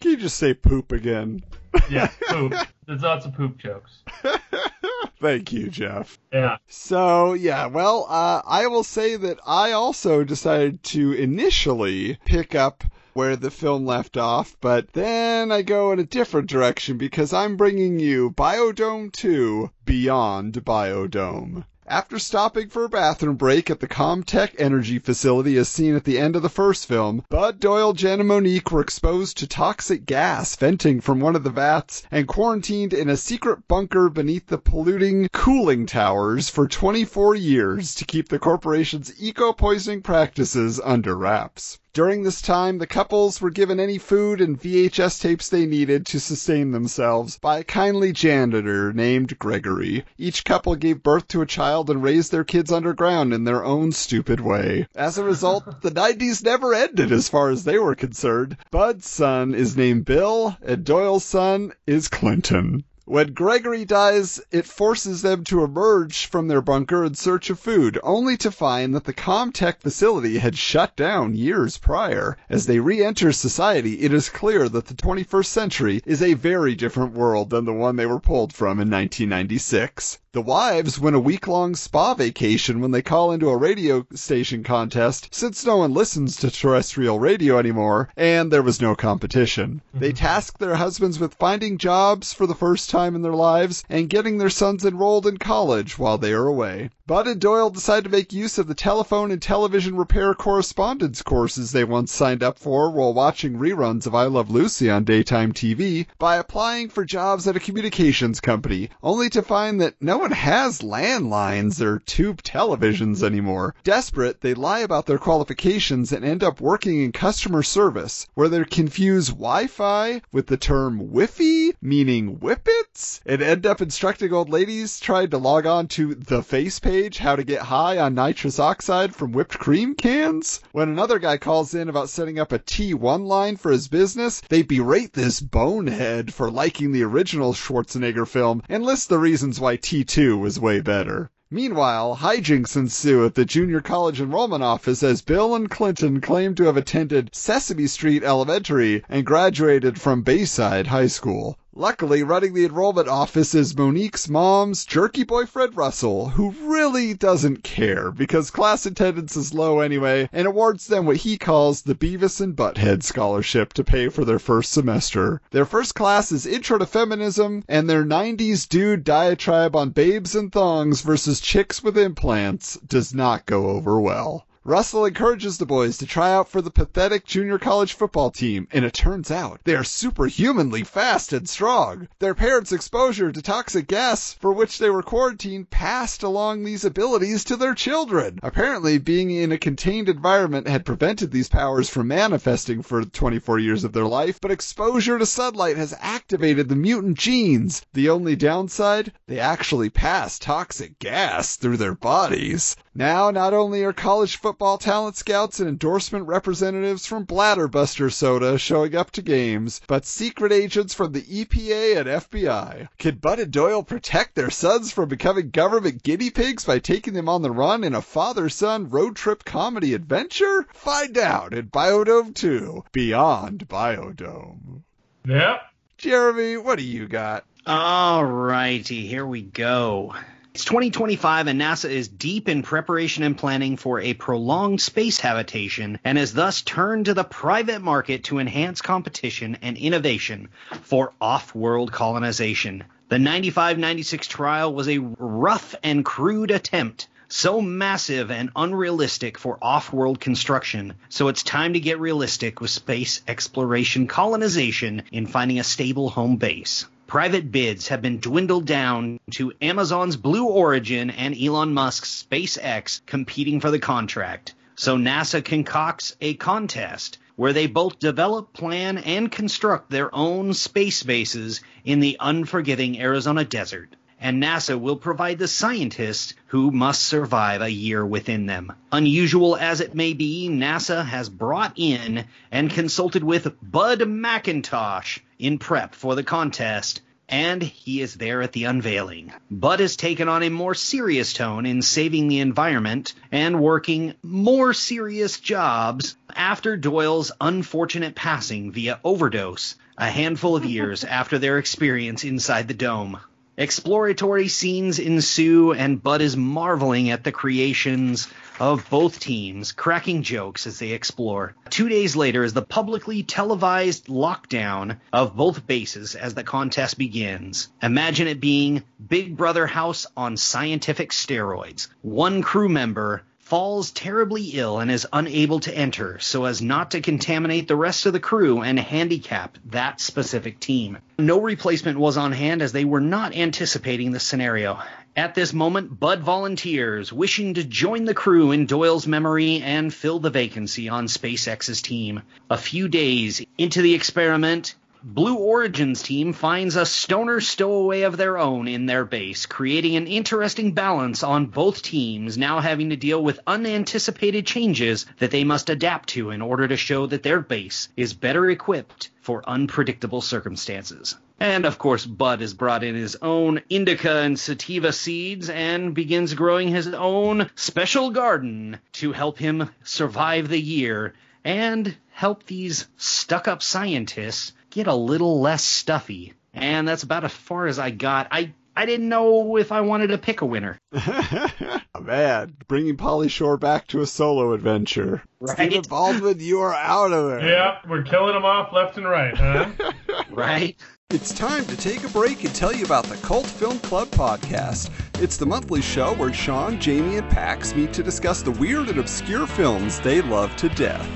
[0.00, 1.42] Can you just say poop again?
[1.90, 2.54] yeah, poop.
[2.86, 4.02] There's lots of poop jokes.
[5.20, 6.18] Thank you, Jeff.
[6.32, 6.56] Yeah.
[6.66, 12.84] So, yeah, well, uh, I will say that I also decided to initially pick up
[13.12, 17.56] where the film left off, but then I go in a different direction because I'm
[17.56, 21.64] bringing you Biodome 2 Beyond Biodome.
[21.88, 26.18] After stopping for a bathroom break at the Comtech Energy Facility as seen at the
[26.18, 30.56] end of the first film, Bud, Doyle, Jen, and Monique were exposed to toxic gas
[30.56, 35.28] venting from one of the vats and quarantined in a secret bunker beneath the polluting
[35.32, 41.78] cooling towers for 24 years to keep the corporation's eco-poisoning practices under wraps.
[41.96, 46.20] During this time, the couples were given any food and VHS tapes they needed to
[46.20, 50.04] sustain themselves by a kindly janitor named Gregory.
[50.18, 53.92] Each couple gave birth to a child and raised their kids underground in their own
[53.92, 54.86] stupid way.
[54.94, 58.58] As a result, the 90s never ended as far as they were concerned.
[58.70, 62.84] Bud's son is named Bill, and Doyle's son is Clinton.
[63.08, 68.00] When Gregory dies, it forces them to emerge from their bunker in search of food,
[68.02, 72.36] only to find that the Comtech facility had shut down years prior.
[72.50, 77.12] As they re-enter society, it is clear that the 21st century is a very different
[77.12, 80.18] world than the one they were pulled from in 1996.
[80.32, 85.28] The wives win a week-long spa vacation when they call into a radio station contest
[85.30, 89.80] since no one listens to terrestrial radio anymore and there was no competition.
[89.94, 90.16] They mm-hmm.
[90.16, 94.38] task their husbands with finding jobs for the first time in their lives and getting
[94.38, 96.88] their sons enrolled in college while they are away.
[97.08, 101.70] Bud and Doyle decide to make use of the telephone and television repair correspondence courses
[101.70, 106.06] they once signed up for while watching reruns of I Love Lucy on daytime TV
[106.18, 110.80] by applying for jobs at a communications company, only to find that no one has
[110.80, 113.76] landlines or tube televisions anymore.
[113.84, 118.64] Desperate, they lie about their qualifications and end up working in customer service, where they
[118.64, 125.30] confuse Wi-Fi with the term Wi-Fi, meaning whippets, and end up instructing old ladies trying
[125.30, 129.30] to log on to the face page how to get high on nitrous oxide from
[129.30, 130.60] whipped cream cans.
[130.72, 134.62] When another guy calls in about setting up a T1 line for his business, they
[134.62, 140.40] berate this bonehead for liking the original Schwarzenegger film and list the reasons why T2
[140.40, 141.30] was way better.
[141.50, 146.64] Meanwhile, hijinks ensue at the junior college enrollment office as Bill and Clinton claim to
[146.64, 151.58] have attended Sesame Street Elementary and graduated from Bayside High School.
[151.78, 158.10] Luckily, running the enrollment office is Monique's mom's jerky boyfriend Russell, who really doesn't care
[158.10, 162.56] because class attendance is low anyway and awards them what he calls the Beavis and
[162.56, 165.42] Butthead Scholarship to pay for their first semester.
[165.50, 170.50] Their first class is Intro to Feminism, and their 90s dude diatribe on babes and
[170.50, 174.46] thongs versus chicks with implants does not go over well.
[174.68, 178.84] Russell encourages the boys to try out for the pathetic junior college football team, and
[178.84, 182.08] it turns out they are superhumanly fast and strong.
[182.18, 187.44] Their parents' exposure to toxic gas for which they were quarantined passed along these abilities
[187.44, 188.40] to their children.
[188.42, 193.84] Apparently, being in a contained environment had prevented these powers from manifesting for 24 years
[193.84, 197.82] of their life, but exposure to sunlight has activated the mutant genes.
[197.92, 199.12] The only downside?
[199.28, 202.74] They actually pass toxic gas through their bodies.
[202.96, 208.96] Now, not only are college football talent scouts and endorsement representatives from Bladderbuster Soda showing
[208.96, 212.88] up to games, but secret agents from the EPA and FBI.
[212.98, 217.28] Can Bud and Doyle protect their sons from becoming government guinea pigs by taking them
[217.28, 220.66] on the run in a father-son road trip comedy adventure?
[220.72, 224.82] Find out in Biodome 2, Beyond Biodome.
[225.28, 225.60] Yep.
[225.98, 227.44] Jeremy, what do you got?
[227.66, 230.14] All righty, here we go.
[230.56, 235.98] It's 2025 and NASA is deep in preparation and planning for a prolonged space habitation
[236.02, 240.48] and has thus turned to the private market to enhance competition and innovation
[240.80, 242.84] for off-world colonization.
[243.10, 249.92] The 95-96 trial was a rough and crude attempt so massive and unrealistic for off
[249.92, 255.64] world construction, so it's time to get realistic with space exploration colonization in finding a
[255.64, 256.86] stable home base.
[257.06, 263.60] Private bids have been dwindled down to Amazon's Blue Origin and Elon Musk's SpaceX competing
[263.60, 264.54] for the contract.
[264.74, 271.04] So NASA concocts a contest where they both develop, plan, and construct their own space
[271.04, 273.94] bases in the unforgiving Arizona desert.
[274.20, 278.72] And NASA will provide the scientists who must survive a year within them.
[278.90, 285.58] Unusual as it may be, NASA has brought in and consulted with Bud McIntosh in
[285.58, 289.32] prep for the contest, and he is there at the unveiling.
[289.50, 294.72] Bud has taken on a more serious tone in saving the environment and working more
[294.72, 302.24] serious jobs after Doyle's unfortunate passing via overdose a handful of years after their experience
[302.24, 303.18] inside the dome.
[303.56, 310.66] Exploratory scenes ensue, and Bud is marveling at the creations of both teams, cracking jokes
[310.66, 311.54] as they explore.
[311.70, 317.68] Two days later is the publicly televised lockdown of both bases as the contest begins.
[317.82, 321.88] Imagine it being Big Brother House on scientific steroids.
[322.02, 327.00] One crew member falls terribly ill and is unable to enter so as not to
[327.00, 330.98] contaminate the rest of the crew and handicap that specific team.
[331.16, 334.80] No replacement was on hand as they were not anticipating the scenario.
[335.16, 340.18] At this moment, Bud volunteers, wishing to join the crew in Doyle's memory and fill
[340.18, 342.20] the vacancy on SpaceX's team.
[342.50, 344.74] A few days into the experiment,
[345.08, 350.08] Blue Origin's team finds a stoner stowaway of their own in their base, creating an
[350.08, 355.70] interesting balance on both teams now having to deal with unanticipated changes that they must
[355.70, 361.16] adapt to in order to show that their base is better equipped for unpredictable circumstances.
[361.38, 366.34] And of course, Bud has brought in his own indica and sativa seeds and begins
[366.34, 371.14] growing his own special garden to help him survive the year
[371.44, 376.34] and help these stuck up scientists get a little less stuffy.
[376.52, 378.28] And that's about as far as I got.
[378.30, 380.78] I I didn't know if I wanted to pick a winner.
[382.00, 385.22] Man, bringing Pauly Shore back to a solo adventure.
[385.40, 385.56] Right.
[385.56, 387.48] Stephen Baldwin, you are out of there.
[387.48, 389.70] Yeah, we're killing them off left and right, huh?
[390.30, 390.76] Right?
[391.08, 394.90] It's time to take a break and tell you about the Cult Film Club podcast.
[395.22, 398.98] It's the monthly show where Sean, Jamie, and Pax meet to discuss the weird and
[398.98, 401.08] obscure films they love to death.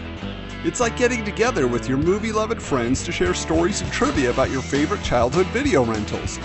[0.63, 4.51] It's like getting together with your movie loving friends to share stories and trivia about
[4.51, 6.39] your favorite childhood video rentals.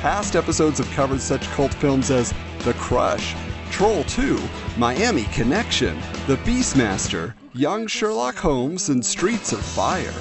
[0.00, 3.36] Past episodes have covered such cult films as The Crush,
[3.70, 4.40] Troll 2,
[4.76, 5.96] Miami Connection,
[6.26, 10.14] The Beastmaster, Young Sherlock Holmes, and Streets of Fire.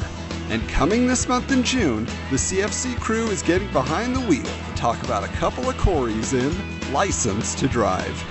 [0.50, 4.76] And coming this month in June, the CFC crew is getting behind the wheel to
[4.76, 8.24] talk about a couple of Corys in License to Drive.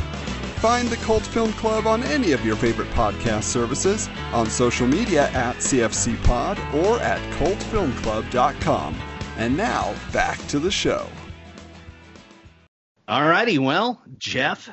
[0.61, 5.31] Find the Cult Film Club on any of your favorite podcast services, on social media
[5.31, 8.97] at CFC Pod or at cultfilmclub.com.
[9.37, 11.07] And now, back to the show.
[13.07, 13.59] All righty.
[13.59, 14.69] well, Jeff,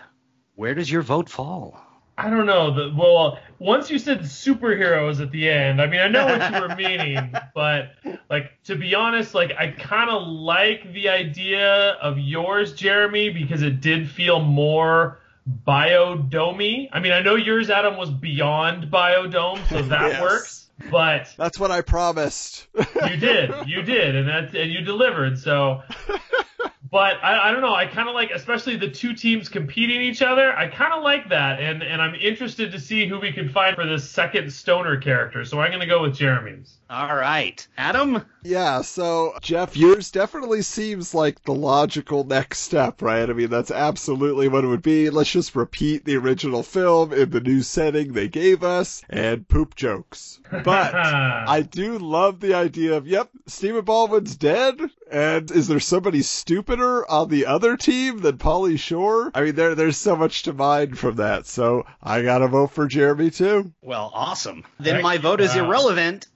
[0.56, 1.80] where does your vote fall?
[2.18, 2.74] I don't know.
[2.74, 6.62] The, well, once you said superheroes at the end, I mean, I know what you
[6.62, 7.92] were meaning, but
[8.32, 13.62] like to be honest, like I kind of like the idea of yours, Jeremy, because
[13.62, 15.20] it did feel more
[15.66, 16.90] biodomey.
[16.92, 20.22] I mean, I know yours, Adam, was beyond biodome, so that Yes.
[20.22, 20.62] works.
[20.92, 22.68] But That's what I promised.
[22.76, 25.40] you did, you did, and that and you delivered.
[25.40, 25.82] So,
[26.92, 27.74] but I, I don't know.
[27.74, 30.52] I kind of like, especially the two teams competing each other.
[30.52, 33.74] I kind of like that, and and I'm interested to see who we can find
[33.76, 35.46] for this second stoner character.
[35.46, 36.78] So I'm gonna go with Jeremy's.
[36.88, 38.24] All right, Adam.
[38.44, 43.28] Yeah, so Jeff, yours definitely seems like the logical next step, right?
[43.28, 45.10] I mean, that's absolutely what it would be.
[45.10, 49.76] Let's just repeat the original film in the new setting they gave us and poop
[49.76, 50.40] jokes.
[50.52, 54.80] But I do love the idea of, yep, Stephen Baldwin's dead,
[55.10, 59.32] and is there somebody stupider on the other team than Pauly Shore?
[59.34, 62.86] I mean, there there's so much to mine from that, so I gotta vote for
[62.86, 63.74] Jeremy too.
[63.82, 64.66] Well, awesome.
[64.80, 65.66] Then my vote is wow.
[65.66, 66.28] irrelevant,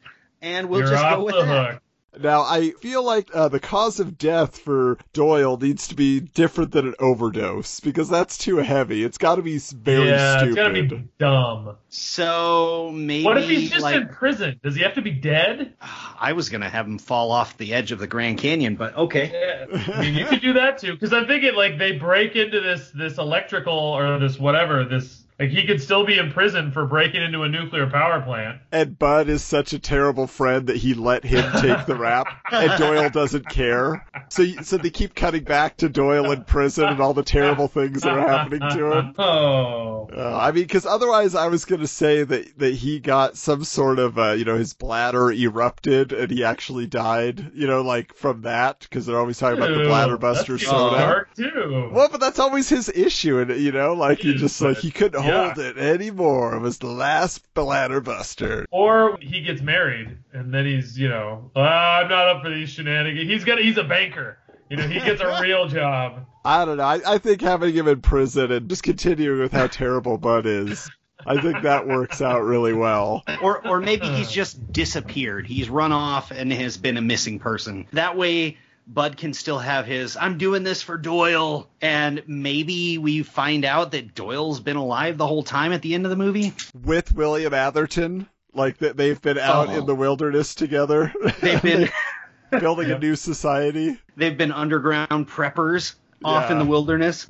[0.41, 1.71] and we'll You're just off go with the that.
[1.73, 1.81] hook.
[2.21, 6.71] Now, I feel like uh, the cause of death for Doyle needs to be different
[6.71, 9.03] than an overdose because that's too heavy.
[9.03, 10.47] It's got to be s- very yeah, stupid.
[10.49, 11.75] it's gonna be dumb.
[11.89, 14.59] So maybe What if he's just like in prison?
[14.63, 15.75] Does he have to be dead?
[16.19, 19.29] I was gonna have him fall off the edge of the Grand Canyon, but okay.
[19.71, 19.93] Yeah.
[19.93, 22.89] I mean, you could do that too, because I'm thinking like they break into this
[22.89, 27.21] this electrical or this whatever this like he could still be in prison for breaking
[27.23, 28.59] into a nuclear power plant.
[28.71, 32.77] And Bud is such a terrible friend that he let him take the rap, and
[32.77, 34.05] Doyle doesn't care.
[34.29, 38.01] So, so they keep cutting back to Doyle in prison and all the terrible things
[38.01, 39.15] that are happening to him.
[39.29, 43.63] Oh, Uh, I mean, because otherwise, I was gonna say that that he got some
[43.63, 47.51] sort of, uh, you know, his bladder erupted and he actually died.
[47.53, 50.97] You know, like from that, because they're always talking about the bladder that's buster soda.
[50.97, 51.89] Dark too.
[51.91, 55.21] Well, but that's always his issue, and you know, like he just like he couldn't
[55.23, 55.28] yeah.
[55.31, 56.55] Hold it anymore.
[56.55, 58.65] It was the last bladder buster.
[58.71, 62.69] Or he gets married and then he's you know "Ah, I'm not up for these
[62.69, 63.29] shenanigans.
[63.29, 64.37] He's gonna he's a banker.
[64.69, 66.25] You know he gets a real job.
[66.45, 66.83] I don't know.
[66.83, 70.89] I, I think having him in prison and just continuing with how terrible Bud is,
[71.25, 73.23] I think that works out really well.
[73.41, 75.47] Or or maybe he's just disappeared.
[75.47, 77.87] He's run off and has been a missing person.
[77.91, 78.57] That way
[78.91, 83.91] Bud can still have his I'm doing this for Doyle and maybe we find out
[83.91, 86.53] that Doyle's been alive the whole time at the end of the movie.
[86.83, 89.77] With William Atherton, like that they've been out Oh.
[89.79, 91.13] in the wilderness together.
[91.39, 91.89] They've been
[92.59, 93.99] building a new society.
[94.17, 95.93] they've been underground preppers
[96.25, 97.27] off in the wilderness.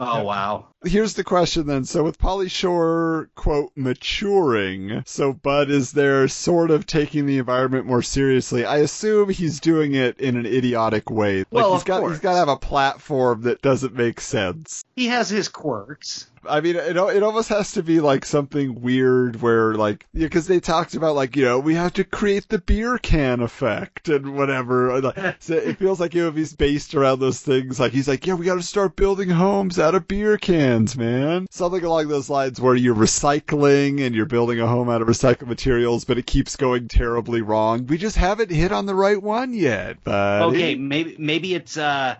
[0.00, 0.66] Oh wow.
[0.84, 1.84] Here's the question then.
[1.84, 7.84] So with Pauly Shore, quote, maturing, so Bud is there sort of taking the environment
[7.86, 8.64] more seriously.
[8.64, 11.38] I assume he's doing it in an idiotic way.
[11.38, 12.12] Like Well, he's of got course.
[12.12, 14.84] he's got to have a platform that doesn't make sense.
[14.94, 16.30] He has his quirks.
[16.48, 20.60] I mean, it it almost has to be like something weird where like because they
[20.60, 25.00] talked about like you know we have to create the beer can effect and whatever.
[25.00, 27.80] Like, so it feels like it would be based around those things.
[27.80, 31.46] Like he's like, yeah, we got to start building homes out of beer cans, man.
[31.50, 35.48] Something along those lines where you're recycling and you're building a home out of recycled
[35.48, 37.86] materials, but it keeps going terribly wrong.
[37.86, 39.98] We just haven't hit on the right one yet.
[40.04, 42.16] But Okay, maybe maybe it's uh,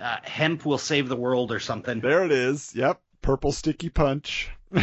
[0.00, 2.00] uh, hemp will save the world or something.
[2.00, 2.74] there it is.
[2.74, 4.50] Yep, purple sticky punch.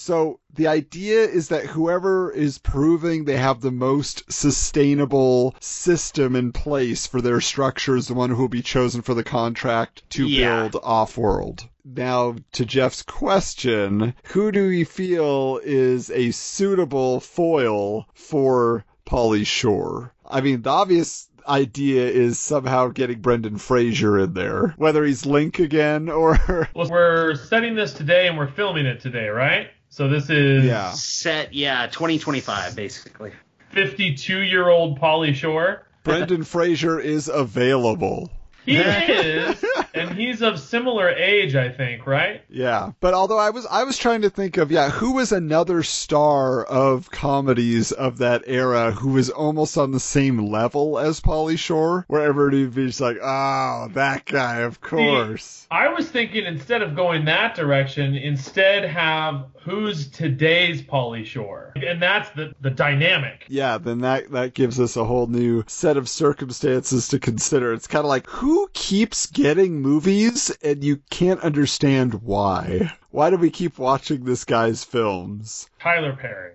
[0.00, 6.52] So the idea is that whoever is proving they have the most sustainable system in
[6.52, 10.24] place for their structure is the one who will be chosen for the contract to
[10.28, 10.68] Yeah.
[10.68, 11.68] build off-world.
[11.84, 20.14] Now, to Jeff's question, who do we feel is a suitable foil for Pauly Shore?
[20.24, 25.58] I mean, the obvious idea is somehow getting Brendan Fraser in there, whether he's Link
[25.58, 26.38] again or
[26.74, 29.70] well, we're setting this today and we're filming it today, right?
[29.88, 30.92] So this is Yeah.
[30.92, 33.32] Set, yeah, 2025 basically.
[33.70, 35.86] 52 year old Pauly Shore.
[36.04, 38.30] Brendan Fraser is available.
[38.64, 39.64] He is,
[39.94, 42.42] and he's of similar age, I think, right?
[42.48, 45.82] Yeah, but although I was I was trying to think of yeah, who was another
[45.82, 51.58] star of comedies of that era who was almost on the same level as Pauly
[51.58, 55.66] Shore, where everybody would be just like, oh, that guy, of course.
[55.70, 62.00] I was thinking instead of going that direction, instead have who's today's Pauly Shore, and
[62.00, 63.44] that's the the dynamic.
[63.48, 67.72] Yeah, then that that gives us a whole new set of circumstances to consider.
[67.72, 72.92] It's kind of like who keeps getting movies and you can't understand why.
[73.10, 75.68] Why do we keep watching this guy's films?
[75.80, 76.52] Tyler Perry.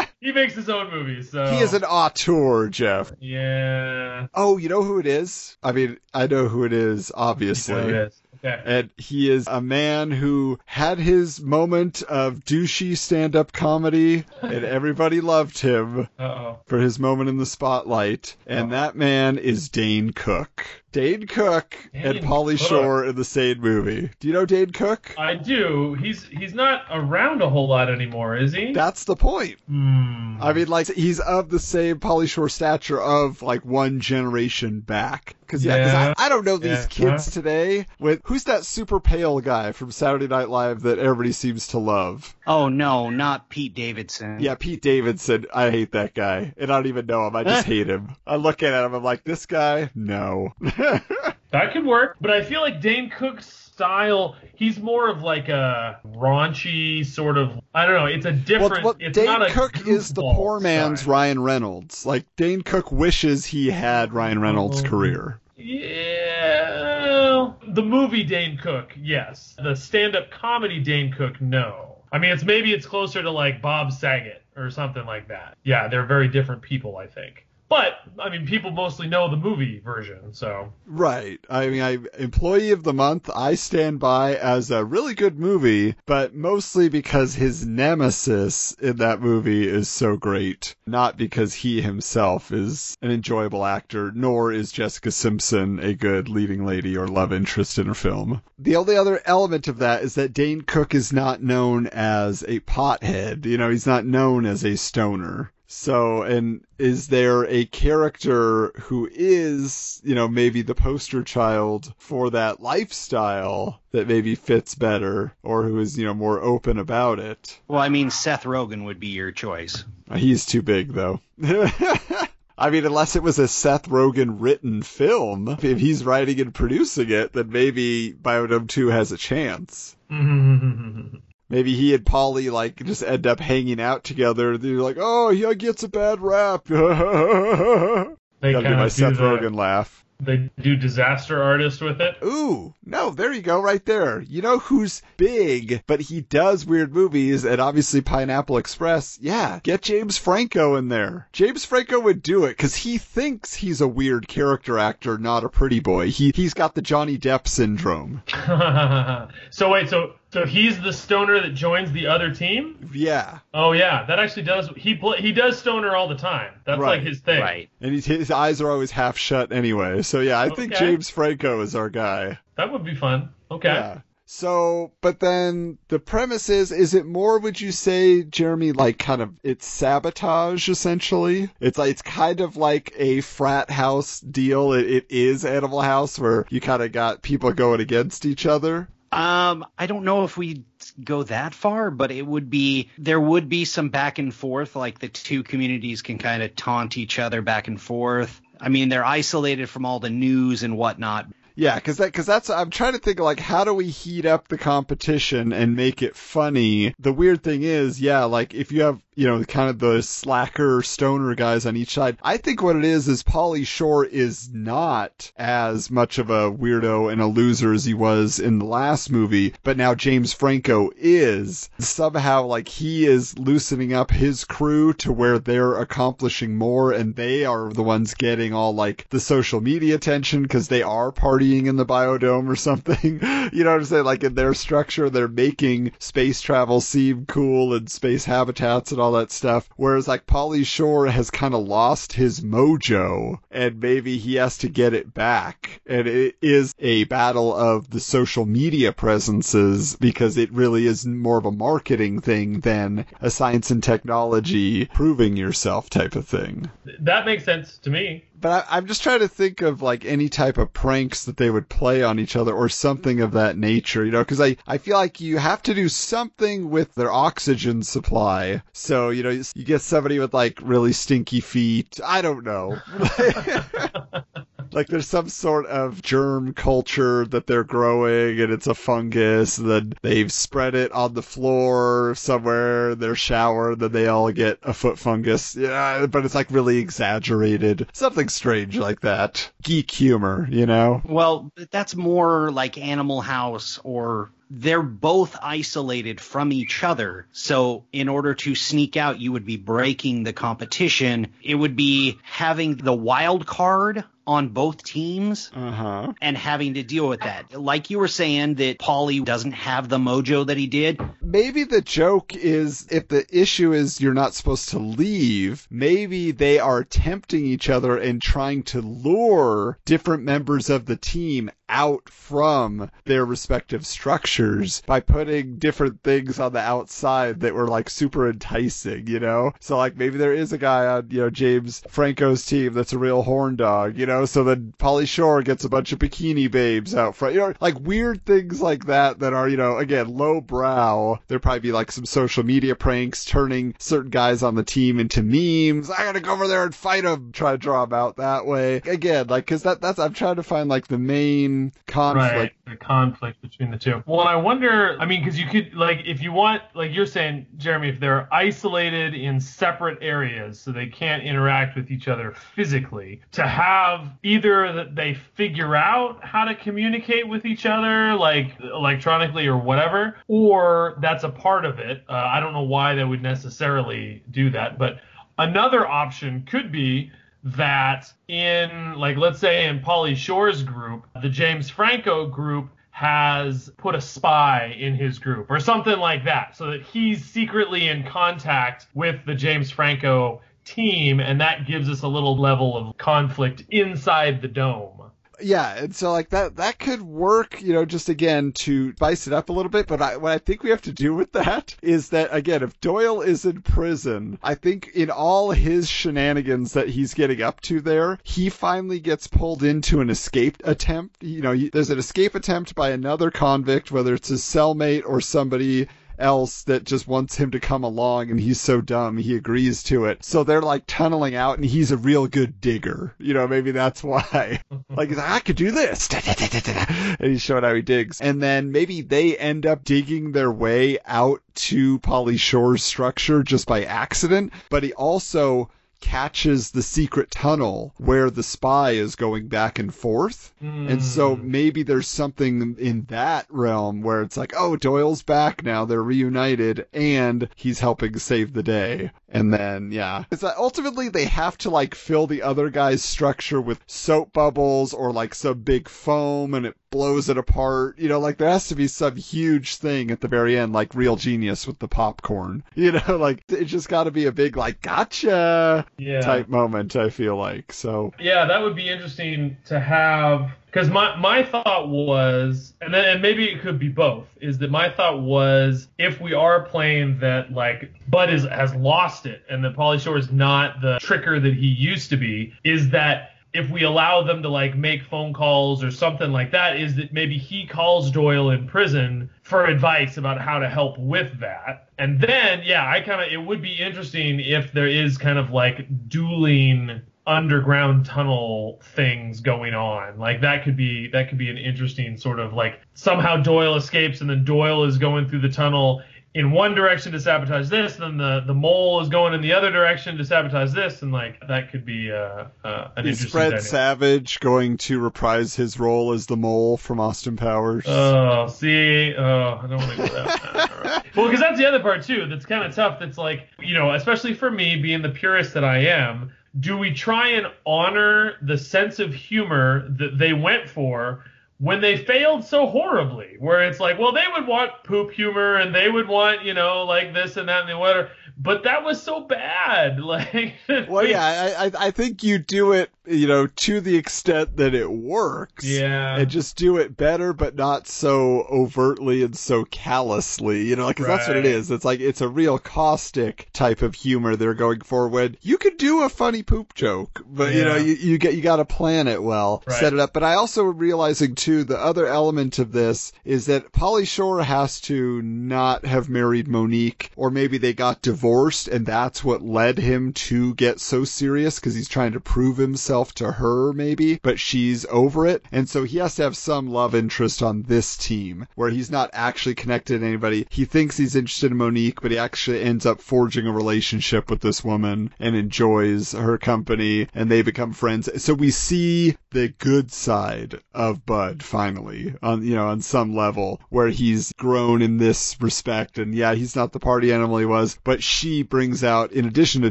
[0.20, 3.12] he makes his own movies, so He is an auteur, Jeff.
[3.20, 4.26] yeah.
[4.34, 5.58] Oh, you know who it is?
[5.62, 7.74] I mean, I know who it is, obviously.
[7.74, 8.22] It is.
[8.44, 8.60] Okay.
[8.64, 14.64] And he is a man who had his moment of douchey stand up comedy, and
[14.78, 16.58] everybody loved him Uh oh.
[16.66, 18.34] for his moment in the spotlight.
[18.46, 20.66] And that man is Dane Cook.
[20.92, 24.10] Dane Cook and Dane Pauly Shore in the same movie.
[24.20, 25.14] Do you know Dane Cook?
[25.18, 25.94] I do.
[25.94, 28.72] He's he's not around a whole lot anymore, is he?
[28.72, 29.56] That's the point.
[29.68, 30.36] Hmm.
[30.40, 35.34] I mean, like he's of the same Pauly Shore stature of like one generation back.
[35.40, 36.14] Because yeah, 'cause Yeah.
[36.16, 36.86] I, I don't know these Yeah.
[36.86, 37.86] kids today.
[37.98, 42.34] With who's that super pale guy from Saturday Night Live that everybody seems to love?
[42.46, 44.38] Oh no, not Pete Davidson.
[44.40, 45.46] Yeah, Pete Davidson.
[45.54, 47.36] I hate that guy, and I don't even know him.
[47.36, 48.16] I just hate him.
[48.26, 48.94] I look at him.
[48.94, 50.52] I'm like, this guy, no.
[51.52, 56.00] That could work, but I feel like Dane Cook's style, he's more of like a
[56.02, 57.60] raunchy sort of.
[57.74, 58.06] I don't know.
[58.06, 58.82] It's a different.
[58.82, 61.06] well, it's Dane not a Cook is the poor man's.
[61.06, 62.06] Ryan Reynolds.
[62.06, 64.88] Like Dane Cook wishes he had Ryan Reynolds' Oh.
[64.88, 65.40] career.
[65.56, 69.54] Yeah, the movie Dane Cook, yes.
[69.62, 71.98] The stand-up comedy Dane Cook, no.
[72.12, 75.56] I mean, it's maybe it's closer to like Bob Saget or something like that.
[75.64, 77.46] Yeah, they're very different people, I think.
[77.72, 81.40] But I mean, people mostly know the movie version, so Right.
[81.48, 83.30] I mean, I employee of the month.
[83.34, 89.22] I stand by as a really good movie, but mostly because his nemesis in that
[89.22, 95.10] movie is so great, not because he himself is an enjoyable actor, nor is Jessica
[95.10, 98.42] Simpson a good leading lady or love interest in a film.
[98.58, 102.60] The only other element of that is that Dane Cook is not known as a
[102.60, 103.46] pothead.
[103.46, 105.52] You know, he's not known as a stoner.
[105.74, 112.30] So, and is there a character who is, you know, maybe the poster child for
[112.30, 117.58] that lifestyle that maybe fits better or who is, you know, more open about it?
[117.66, 119.84] Well, I mean, Seth Rogen would be your choice.
[120.14, 121.20] He's too big, though.
[121.42, 127.10] I mean, unless it was a Seth Rogen written film, if he's writing and producing
[127.10, 129.96] it, then maybe Biodome 2 has a chance.
[131.52, 134.56] Maybe he and Pauly like just end up hanging out together.
[134.56, 139.54] They're like, "Oh, he gets a bad rap." Gotta they do my of Seth Rogen
[139.54, 140.02] laugh.
[140.22, 142.16] They do disaster artist with it.
[142.24, 144.20] Ooh, no, there you go, right there.
[144.20, 149.18] You know who's big, but he does weird movies, and obviously Pineapple Express.
[149.20, 151.28] Yeah, get James Franco in there.
[151.32, 155.48] James Franco would do it because he thinks he's a weird character actor, not a
[155.48, 156.10] pretty boy.
[156.10, 158.22] He he's got the Johnny Depp syndrome.
[159.50, 162.90] so wait, so so he's the stoner that joins the other team?
[162.94, 164.68] Yeah, Oh yeah, that actually does.
[164.76, 166.54] He pl- he does stoner all the time.
[166.64, 167.40] That's Right, like his thing.
[167.40, 167.68] Right.
[167.80, 170.00] and he's, his eyes are always half shut anyway.
[170.12, 170.90] So yeah, I think Okay.
[170.90, 172.38] James Franco is our guy.
[172.58, 173.30] That would be fun.
[173.50, 173.72] Okay.
[173.72, 174.00] Yeah.
[174.26, 179.22] So, but then the premise is, is it more, would you say, Jeremy, like kind
[179.22, 181.48] of, it's sabotage essentially?
[181.60, 184.74] It's like, it's kind of like a frat house deal.
[184.74, 188.90] It, it is Animal House where you kind of got people going against each other.
[189.12, 190.64] Um, I don't know if we
[191.02, 194.98] go that far, but it would be there would be some back and forth, like
[194.98, 198.40] the two communities can kind of taunt each other back and forth.
[198.62, 201.26] I mean, they're isolated from all the news and whatnot.
[201.54, 204.48] Yeah, because that, cause that's I'm trying to think like how do we heat up
[204.48, 206.94] the competition and make it funny.
[206.98, 210.82] The weird thing is, yeah, like if you have you know, kind of the slacker
[210.82, 212.16] stoner guys on each side.
[212.22, 217.12] I think what it is is Pauly Shore is not as much of a weirdo
[217.12, 221.68] and a loser as he was in the last movie, but now James Franco is.
[221.78, 227.44] Somehow, like, he is loosening up his crew to where they're accomplishing more and they
[227.44, 231.12] are the ones getting all, like, the social media attention because they are
[231.42, 233.20] partying in the biodome or something.
[233.52, 234.04] you know what I'm saying?
[234.04, 239.12] Like, in their structure, they're making space travel seem cool and space habitats and all
[239.12, 239.68] that stuff.
[239.76, 244.68] Whereas like Pauly Shore has kind of lost his mojo and maybe he has to
[244.68, 245.80] get it back.
[245.86, 251.38] And it is a battle of the social media presences because it really is more
[251.38, 256.70] of a marketing thing than a science and technology proving yourself type of thing.
[257.00, 260.28] That makes sense to me but I, am just trying to think of like any
[260.28, 264.04] type of pranks that they would play on each other or something of that nature,
[264.04, 267.82] you know, because I, I feel like you have to do something with their oxygen
[267.82, 268.62] supply.
[268.72, 272.00] So, you know, you get somebody with like really stinky feet.
[272.04, 272.78] I don't know.
[274.72, 279.70] like there's some sort of germ culture that they're growing and it's a fungus and
[279.70, 284.72] then they've spread it on the floor somewhere their shower then they all get a
[284.72, 290.66] foot fungus yeah but it's like really exaggerated something strange like that geek humor you
[290.66, 297.26] know well that's more like animal house or they're both isolated from each other.
[297.32, 301.28] So in order to sneak out, you would be breaking the competition.
[301.42, 306.12] It would be having the wild card on both teams uh-huh.
[306.20, 307.60] and having to deal with that.
[307.60, 311.00] Like you were saying that Pauly doesn't have the mojo that he did.
[311.20, 316.58] Maybe the joke is if the issue is you're not supposed to leave, maybe they
[316.58, 322.90] are tempting each other and trying to lure different members of the team out from
[323.06, 329.06] their respective structures by putting different things on the outside that were like super enticing,
[329.06, 329.52] you know?
[329.58, 332.98] So like maybe there is a guy on, you know, James Franco's team that's a
[332.98, 334.11] real horn dog, you know?
[334.26, 337.78] So then Pauly Shore gets a bunch of bikini babes out front, you know, like
[337.80, 341.18] weird things like that that are, you know, again, low brow.
[341.28, 345.22] There'd probably be like some social media pranks turning certain guys on the team into
[345.22, 345.90] memes.
[345.90, 348.76] I gotta go over there and fight them, try to draw them out that way.
[348.76, 352.34] Again, like, cause that, that's, I'm trying to find like the main conflict.
[352.34, 354.02] Right, the conflict between the two.
[354.06, 354.96] Well, I wonder.
[354.98, 358.32] I mean, because you could like if you want, like you're saying, Jeremy, if they're
[358.32, 364.72] isolated in separate areas, so they can't interact with each other physically, to have either
[364.72, 370.96] that they figure out how to communicate with each other, like electronically or whatever, or
[371.00, 372.04] that's a part of it.
[372.08, 374.98] Uh, I don't know why they would necessarily do that, but
[375.38, 377.10] another option could be
[377.44, 383.94] that in like let's say in Pauly Shore's group, the James Franco group has put
[383.94, 388.86] a spy in his group or something like that so that he's secretly in contact
[388.94, 394.40] with the James Franco team and that gives us a little level of conflict inside
[394.42, 395.10] the dome
[395.42, 399.32] yeah, and so like that that could work, you know, just again to spice it
[399.32, 399.86] up a little bit.
[399.86, 402.80] But I, what I think we have to do with that is that again, if
[402.80, 407.80] Doyle is in prison, I think in all his shenanigans that he's getting up to
[407.80, 411.22] there, he finally gets pulled into an escape attempt.
[411.22, 415.88] You know, there's an escape attempt by another convict, whether it's his cellmate or somebody
[416.22, 420.06] else that just wants him to come along and he's so dumb he agrees to
[420.06, 420.24] it.
[420.24, 423.14] So they're like tunneling out and he's a real good digger.
[423.18, 424.60] You know, maybe that's why.
[424.88, 426.08] like, I could do this.
[427.18, 428.20] and he's showing how he digs.
[428.20, 433.66] And then maybe they end up digging their way out to Pauly Shore's structure just
[433.66, 434.52] by accident.
[434.70, 435.70] But he also
[436.02, 440.52] catches the secret tunnel where the spy is going back and forth.
[440.62, 440.90] Mm.
[440.90, 441.50] And so hmm.
[441.50, 445.86] maybe there's something in that realm where it's like, oh, Doyle's back now.
[445.86, 449.12] They're reunited and he's helping save the day.
[449.28, 450.24] And then, yeah.
[450.30, 454.92] It's that ultimately they have to like fill the other guy's structure with soap bubbles
[454.92, 457.98] or like some big foam and it blows it apart.
[457.98, 460.94] You know, like there has to be some huge thing at the very end, like
[460.94, 462.62] real genius with the popcorn.
[462.82, 466.20] You know, like it just got to be a big like gotcha yeah.
[466.20, 466.96] type moment.
[466.96, 468.12] I feel like so.
[468.18, 473.22] Yeah, that would be interesting to have because my my thought was, and then and
[473.22, 474.26] maybe it could be both.
[474.40, 479.26] Is that my thought was if we are playing that like Bud is has lost
[479.26, 482.90] it and that Pauly Shore is not the tricker that he used to be, is
[482.90, 486.94] that if we allow them to like make phone calls or something like that, is
[486.96, 491.88] that maybe he calls Doyle in prison for advice about how to help with that.
[491.98, 495.50] And then, yeah, I kind of, it would be interesting if there is kind of
[495.50, 500.18] like dueling underground tunnel things going on.
[500.18, 504.20] Like that could be that could be an interesting sort of like somehow Doyle escapes
[504.20, 506.02] and then Doyle is going through the tunnel
[506.34, 509.70] in one direction to sabotage this, then the the mole is going in the other
[509.70, 513.30] direction to sabotage this, and like that could be uh, uh, an Is interesting.
[513.30, 513.66] Fred dynamic.
[513.66, 517.84] Savage going to reprise his role as the mole from Austin Powers?
[517.86, 521.06] Oh, see, oh, I don't want to go that.
[521.16, 522.26] well, because that's the other part too.
[522.26, 522.98] That's kind of tough.
[522.98, 526.32] That's like, you know, especially for me, being the purist that I am.
[526.58, 531.24] Do we try and honor the sense of humor that they went for
[531.62, 533.36] when they failed so horribly?
[533.38, 536.82] Where it's like, well, they would want poop humor and they would want, you know,
[536.82, 540.00] like this and that and the other, But that was so bad.
[540.02, 540.54] Like,
[540.88, 544.74] well, yeah, I, I I think you do it, you know, to the extent that
[544.74, 545.64] it works.
[545.64, 546.16] Yeah.
[546.16, 550.96] And just do it better, but not so overtly and so callously, you know, like,
[550.96, 551.70] 'cause that's what it is.
[551.70, 555.78] It's like, it's a real caustic type of humor they're going for when you could
[555.78, 559.22] do a funny poop joke, but, you know, you, you get, you gotta plan it
[559.22, 559.80] well, Right.
[559.80, 560.12] set it up.
[560.12, 564.42] But I also am realizing too, the other element of this is that Pauly Shore
[564.44, 569.78] has to not have married Monique, or maybe they got divorced and that's what led
[569.78, 574.38] him to get so serious because he's trying to prove himself to her maybe, but
[574.38, 575.44] she's over it.
[575.50, 579.10] And so he has to have some love interest on this team where he's not
[579.12, 580.46] actually connected to anybody.
[580.50, 584.40] He thinks he's interested in Monique, but he actually ends up forging a relationship with
[584.40, 588.08] this woman and enjoys her company and they become friends.
[588.22, 593.60] So we see the good side of Bud finally on, you know, on some level
[593.70, 595.98] where he's grown in this respect.
[595.98, 599.62] And yeah, he's not the party animal he was, but she brings out, in addition
[599.62, 599.70] to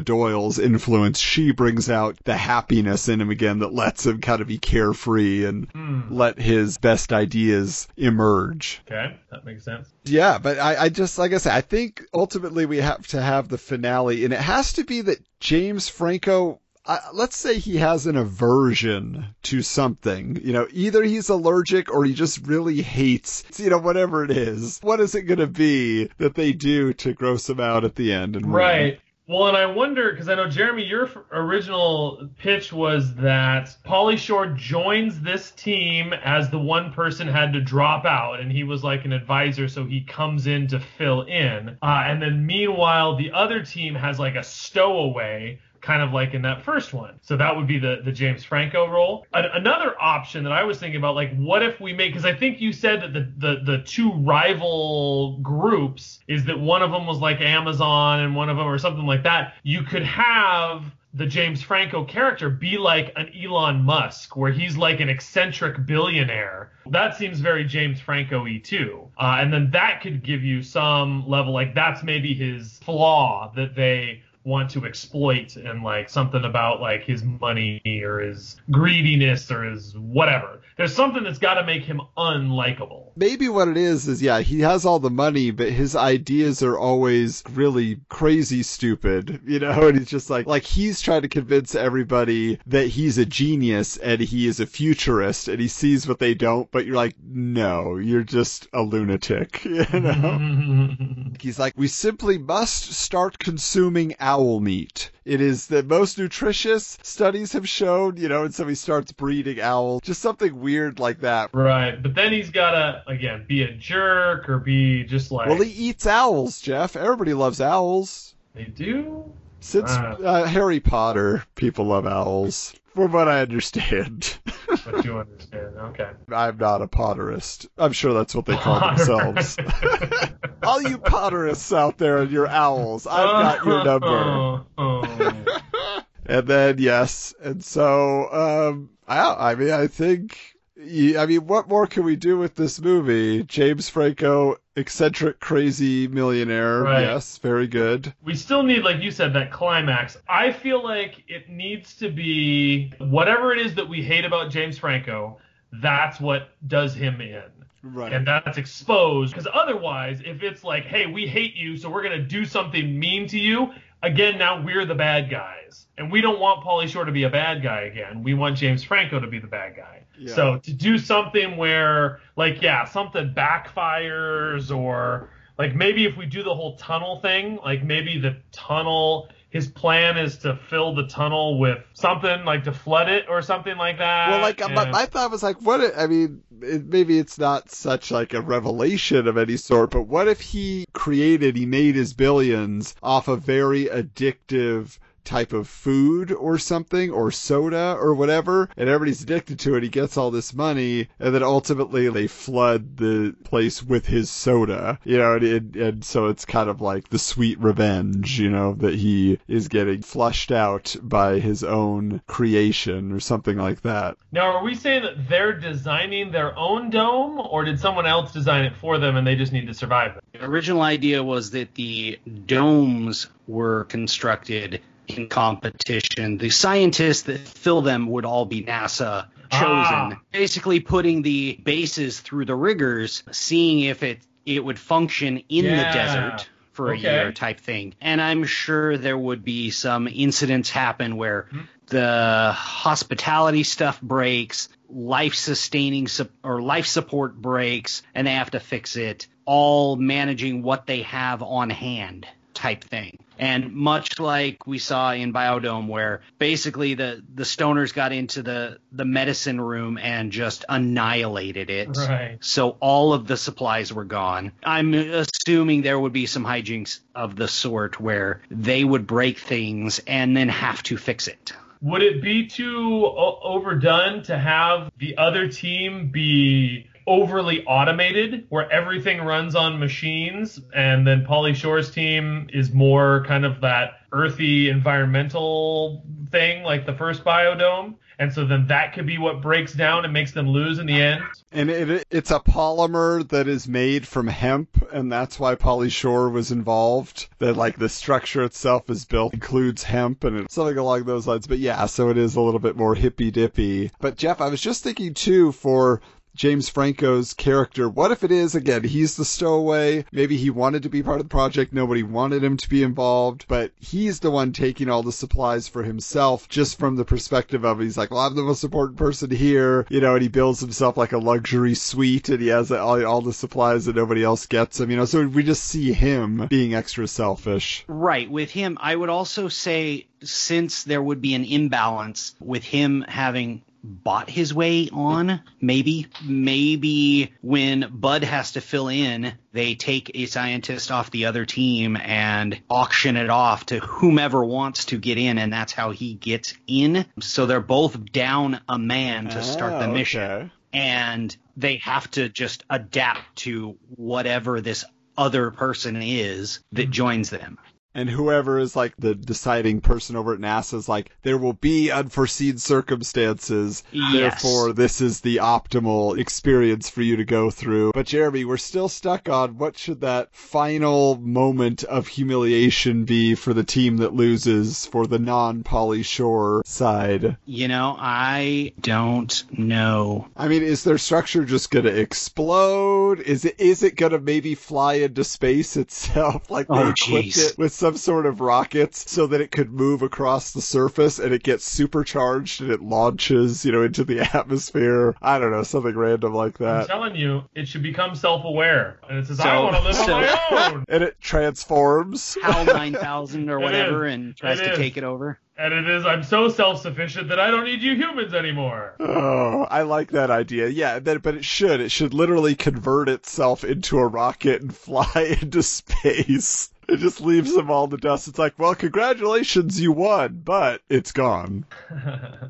[0.00, 4.48] Doyle's influence, she brings out the happiness in him again that lets him kind of
[4.48, 5.68] be carefree and
[6.10, 8.82] let his best ideas emerge.
[8.88, 9.92] okay, that makes sense.
[10.04, 13.48] Yeah, but I, I just like I said, I think ultimately we have to have
[13.48, 16.58] the finale, and it has to be that James Franco.
[16.84, 20.40] Uh, let's say he has an aversion to something.
[20.42, 23.44] You know, either he's allergic or he just really hates.
[23.56, 24.80] You know, whatever it is.
[24.82, 28.12] What is it going to be that they do to gross him out at the
[28.12, 28.34] end?
[28.34, 28.96] And win?
[29.32, 34.48] Well, and I wonder because I know Jeremy, your original pitch was that Pauly Shore
[34.48, 39.06] joins this team as the one person had to drop out, and he was like
[39.06, 41.78] an advisor, so he comes in to fill in.
[41.80, 45.58] Uh, and then meanwhile, the other team has like a stowaway.
[45.82, 47.18] Kind of like in that first one.
[47.22, 49.26] So that would be the, the James Franco role.
[49.34, 52.60] Another option that I was thinking about, like, what if we make, because I think
[52.60, 57.18] you said that the, the, the two rival groups is that one of them was
[57.18, 59.54] like Amazon and one of them or something like that.
[59.64, 65.00] You could have the James Franco character be like an Elon Musk, where he's like
[65.00, 66.70] an eccentric billionaire.
[66.86, 69.08] That seems very James Franco y too.
[69.18, 73.74] Uh, and then that could give you some level, like that's maybe his flaw that
[73.74, 79.64] they want to exploit and like something about like his money or his greediness or
[79.64, 80.62] his whatever.
[80.76, 83.10] There's something that's got to make him unlikable.
[83.14, 86.78] Maybe what it is is yeah, he has all the money, but his ideas are
[86.78, 91.74] always really crazy stupid, you know, and he's just like like he's trying to convince
[91.74, 96.34] everybody that he's a genius and he is a futurist and he sees what they
[96.34, 100.90] don't, but you're like, no, you're just a lunatic, you know?
[101.40, 105.10] He's like, we simply must start consuming owl meat.
[105.24, 109.60] It is the most nutritious studies have shown, you know, and so he starts breeding
[109.60, 110.00] owls.
[110.02, 111.50] Just something weird like that.
[111.52, 115.70] Right, but then he's gotta again be a jerk or be just like Well, he
[115.70, 116.96] eats owls, Jeff.
[116.96, 118.34] Everybody loves owls.
[118.54, 119.32] they do.
[119.60, 120.16] Since Ah.
[120.16, 122.74] uh, Harry Potter, people love owls.
[122.94, 124.38] From what I understand.
[124.84, 125.76] what you understand?
[125.78, 126.10] Okay.
[126.30, 127.68] I'm not a Potterist.
[127.78, 129.56] I'm sure that's what they call themselves.
[130.62, 134.06] All you Potterists out there and your owls, I've got your number.
[134.06, 136.04] Oh, oh.
[136.26, 141.86] And then yes, and so um, I, I mean, I think, I mean, what more
[141.86, 143.42] can we do with this movie?
[143.44, 146.82] James Franco, eccentric, crazy millionaire.
[146.82, 147.02] Right.
[147.02, 148.14] Yes, very good.
[148.24, 150.16] we still need, like you said, that climax.
[150.28, 154.78] I feel like it needs to be whatever it is that we hate about James
[154.78, 155.38] Franco.
[155.82, 157.42] That's what does him in.
[157.84, 158.12] Right.
[158.12, 162.16] and that's exposed because otherwise if it's like hey we hate you so we're going
[162.16, 163.72] to do something mean to you
[164.02, 165.86] again now we're the bad guys.
[165.98, 168.22] And we don't want Pauly Shore to be a bad guy again.
[168.22, 170.04] We want James Franco to be the bad guy.
[170.18, 170.34] Yeah.
[170.34, 176.42] so to do something where like yeah something backfires or like maybe if we do
[176.42, 181.58] the whole tunnel thing like maybe the tunnel his plan is to fill the tunnel
[181.58, 184.30] with something like to flood it or something like that.
[184.30, 185.80] Well, like my, my thought was like, what?
[185.80, 190.04] If, I mean, it, maybe it's not such like a revelation of any sort, but
[190.04, 196.32] what if he created, he made his billions off a very addictive type of food
[196.32, 200.54] or something or soda or whatever and everybody's addicted to it he gets all this
[200.54, 205.76] money and then ultimately they flood the place with his soda you know and, and,
[205.76, 210.02] and so it's kind of like the sweet revenge you know that he is getting
[210.02, 214.16] flushed out by his own creation or something like that.
[214.30, 218.64] Now are we saying that they're designing their own dome or did someone else design
[218.64, 220.24] it for them and they just need to survive it?
[220.32, 226.38] The original idea was that the domes were constructed in competition.
[226.38, 229.68] The scientists that fill them would all be NASA chosen.
[229.68, 230.20] Ah.
[230.30, 235.76] Basically putting the bases through the rigors, seeing if it it would function in yeah.
[235.76, 237.06] the desert for okay.
[237.06, 237.94] a year type thing.
[238.00, 241.60] And I'm sure there would be some incidents happen where hmm.
[241.86, 248.60] the hospitality stuff breaks, life sustaining su- or life support breaks, and they have to
[248.60, 252.26] fix it, all managing what they have on hand
[252.62, 253.18] type thing.
[253.40, 258.78] And much like we saw in Biodome, where basically the, the stoners got into the,
[258.92, 261.88] the medicine room and just annihilated it.
[261.96, 262.38] Right.
[262.40, 264.52] So all of the supplies were gone.
[264.62, 270.00] I'm assuming there would be some hijinks of the sort where they would break things
[270.06, 271.52] and then have to fix it.
[271.80, 279.20] Would it be too overdone to have the other team be overly automated where everything
[279.20, 286.04] runs on machines and then Pauly Shore's team is more kind of that earthy environmental
[286.30, 290.12] thing like the first biodome and so then that could be what breaks down and
[290.12, 291.24] makes them lose in the end.
[291.50, 296.28] And it, it's a polymer that is made from hemp, and that's why Pauly Shore
[296.28, 297.28] was involved.
[297.40, 301.48] That like the structure itself is built includes hemp and something along those lines.
[301.48, 303.90] But yeah, so it is a little bit more hippy dippy.
[304.00, 306.00] But Jeff, I was just thinking too for
[306.34, 307.88] James Franco's character.
[307.88, 310.04] What if it is, again, he's the stowaway.
[310.12, 311.72] Maybe he wanted to be part of the project.
[311.72, 315.82] Nobody wanted him to be involved, but he's the one taking all the supplies for
[315.82, 319.86] himself just from the perspective of he's like, well, I'm the most important person here,
[319.90, 323.20] you know, and he builds himself like a luxury suite and he has all, all
[323.20, 326.74] the supplies that nobody else gets him, you know, so we just see him being
[326.74, 327.84] extra selfish.
[327.86, 328.30] Right.
[328.30, 333.62] With him, I would also say since there would be an imbalance with him having
[333.82, 335.42] bought his way on.
[335.60, 341.44] Maybe, maybe when Bud has to fill in, they take a scientist off the other
[341.44, 346.14] team and auction it off to whomever wants to get in, and that's how he
[346.14, 347.06] gets in.
[347.20, 350.22] So they're both down a man to start the oh, mission.
[350.22, 350.50] Okay.
[350.72, 354.84] And they have to just adapt to whatever this
[355.18, 357.58] other person is that joins them
[357.94, 361.90] and whoever is like the deciding person over at NASA is like, there will be
[361.90, 363.82] unforeseen circumstances.
[363.92, 364.12] Yes.
[364.12, 367.92] Therefore, this is the optimal experience for you to go through.
[367.94, 373.52] But Jeremy, we're still stuck on what should that final moment of humiliation be for
[373.52, 377.36] the team that loses for the non Pauly Shore side?
[377.44, 380.28] You know, I don't know.
[380.36, 383.20] I mean, is their structure just going to explode?
[383.20, 387.36] Is it is it going to maybe fly into space itself like they oh, equipped
[387.36, 391.34] it with some sort of rockets so that it could move across the surface and
[391.34, 395.16] it gets supercharged and it launches, you know, into the atmosphere.
[395.20, 396.82] I don't know, something random like that.
[396.82, 399.00] I'm telling you, it should become self-aware.
[399.08, 400.84] And it says, so, I want to live so, on my own.
[400.92, 402.38] And it transforms.
[402.42, 404.78] HAL 9000 or whatever and tries it to is.
[404.78, 405.40] take it over.
[405.56, 408.94] And it is, I'm so self-sufficient that I don't need you humans anymore.
[409.00, 410.68] Oh, I like that idea.
[410.68, 411.80] Yeah, but it should.
[411.80, 416.71] It should literally convert itself into a rocket and fly into space.
[416.88, 418.28] It just leaves them all in the dust.
[418.28, 421.64] It's like, well, congratulations, you won, but it's gone.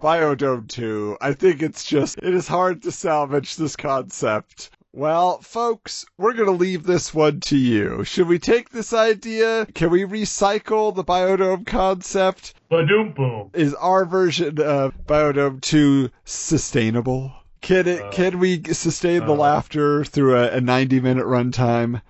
[0.00, 4.70] Biodome 2, I think it's just, it is hard to salvage this concept.
[4.92, 8.04] Well, folks, we're going to leave this one to you.
[8.04, 9.66] Should we take this idea?
[9.74, 12.54] Can we recycle the Biodome concept?
[12.70, 13.50] Badoom boom.
[13.54, 17.32] Is our version of Biodome 2 sustainable?
[17.60, 18.02] Can it?
[18.02, 22.02] Uh, can we sustain uh, the laughter through a, a 90 minute runtime?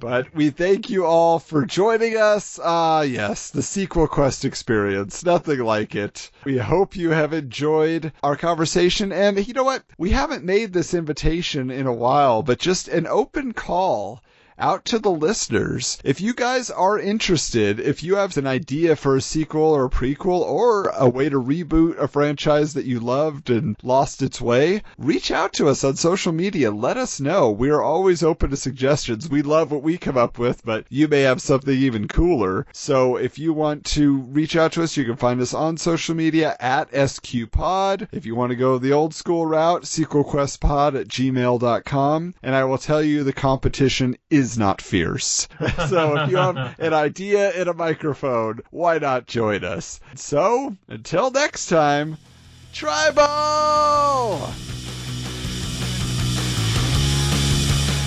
[0.00, 2.60] But we thank you all for joining us.
[2.62, 5.24] Ah, uh, yes, the sequel quest experience.
[5.24, 6.30] Nothing like it.
[6.44, 9.12] We hope you have enjoyed our conversation.
[9.12, 9.82] And you know what?
[9.96, 14.22] We haven't made this invitation in a while, but just an open call
[14.58, 15.98] out to the listeners.
[16.04, 19.90] If you guys are interested, if you have an idea for a sequel or a
[19.90, 24.82] prequel or a way to reboot a franchise that you loved and lost its way,
[24.98, 26.70] reach out to us on social media.
[26.70, 27.50] Let us know.
[27.50, 29.28] We are always open to suggestions.
[29.28, 32.66] We love what we come up with, but you may have something even cooler.
[32.72, 36.14] So if you want to reach out to us, you can find us on social
[36.14, 38.08] media at SQPod.
[38.12, 42.34] If you want to go the old school route, sequelquestpod at gmail.com.
[42.42, 45.48] And I will tell you the competition is not fierce.
[45.88, 50.00] so if you have an idea in a microphone, why not join us?
[50.14, 52.18] So until next time,
[52.72, 54.52] Tribal!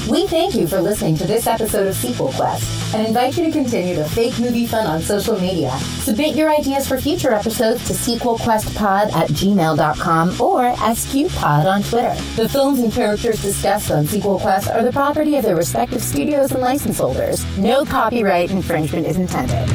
[0.09, 3.51] We thank you for listening to this episode of Sequel Quest and invite you to
[3.51, 5.71] continue the fake movie fun on social media.
[5.99, 12.15] Submit your ideas for future episodes to sequelquestpod at gmail.com or SQPod on Twitter.
[12.37, 16.51] The films and characters discussed on Sequel Quest are the property of their respective studios
[16.53, 17.45] and license holders.
[17.57, 19.67] No copyright infringement is intended.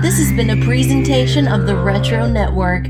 [0.00, 2.86] This has been a presentation of the Retro Network.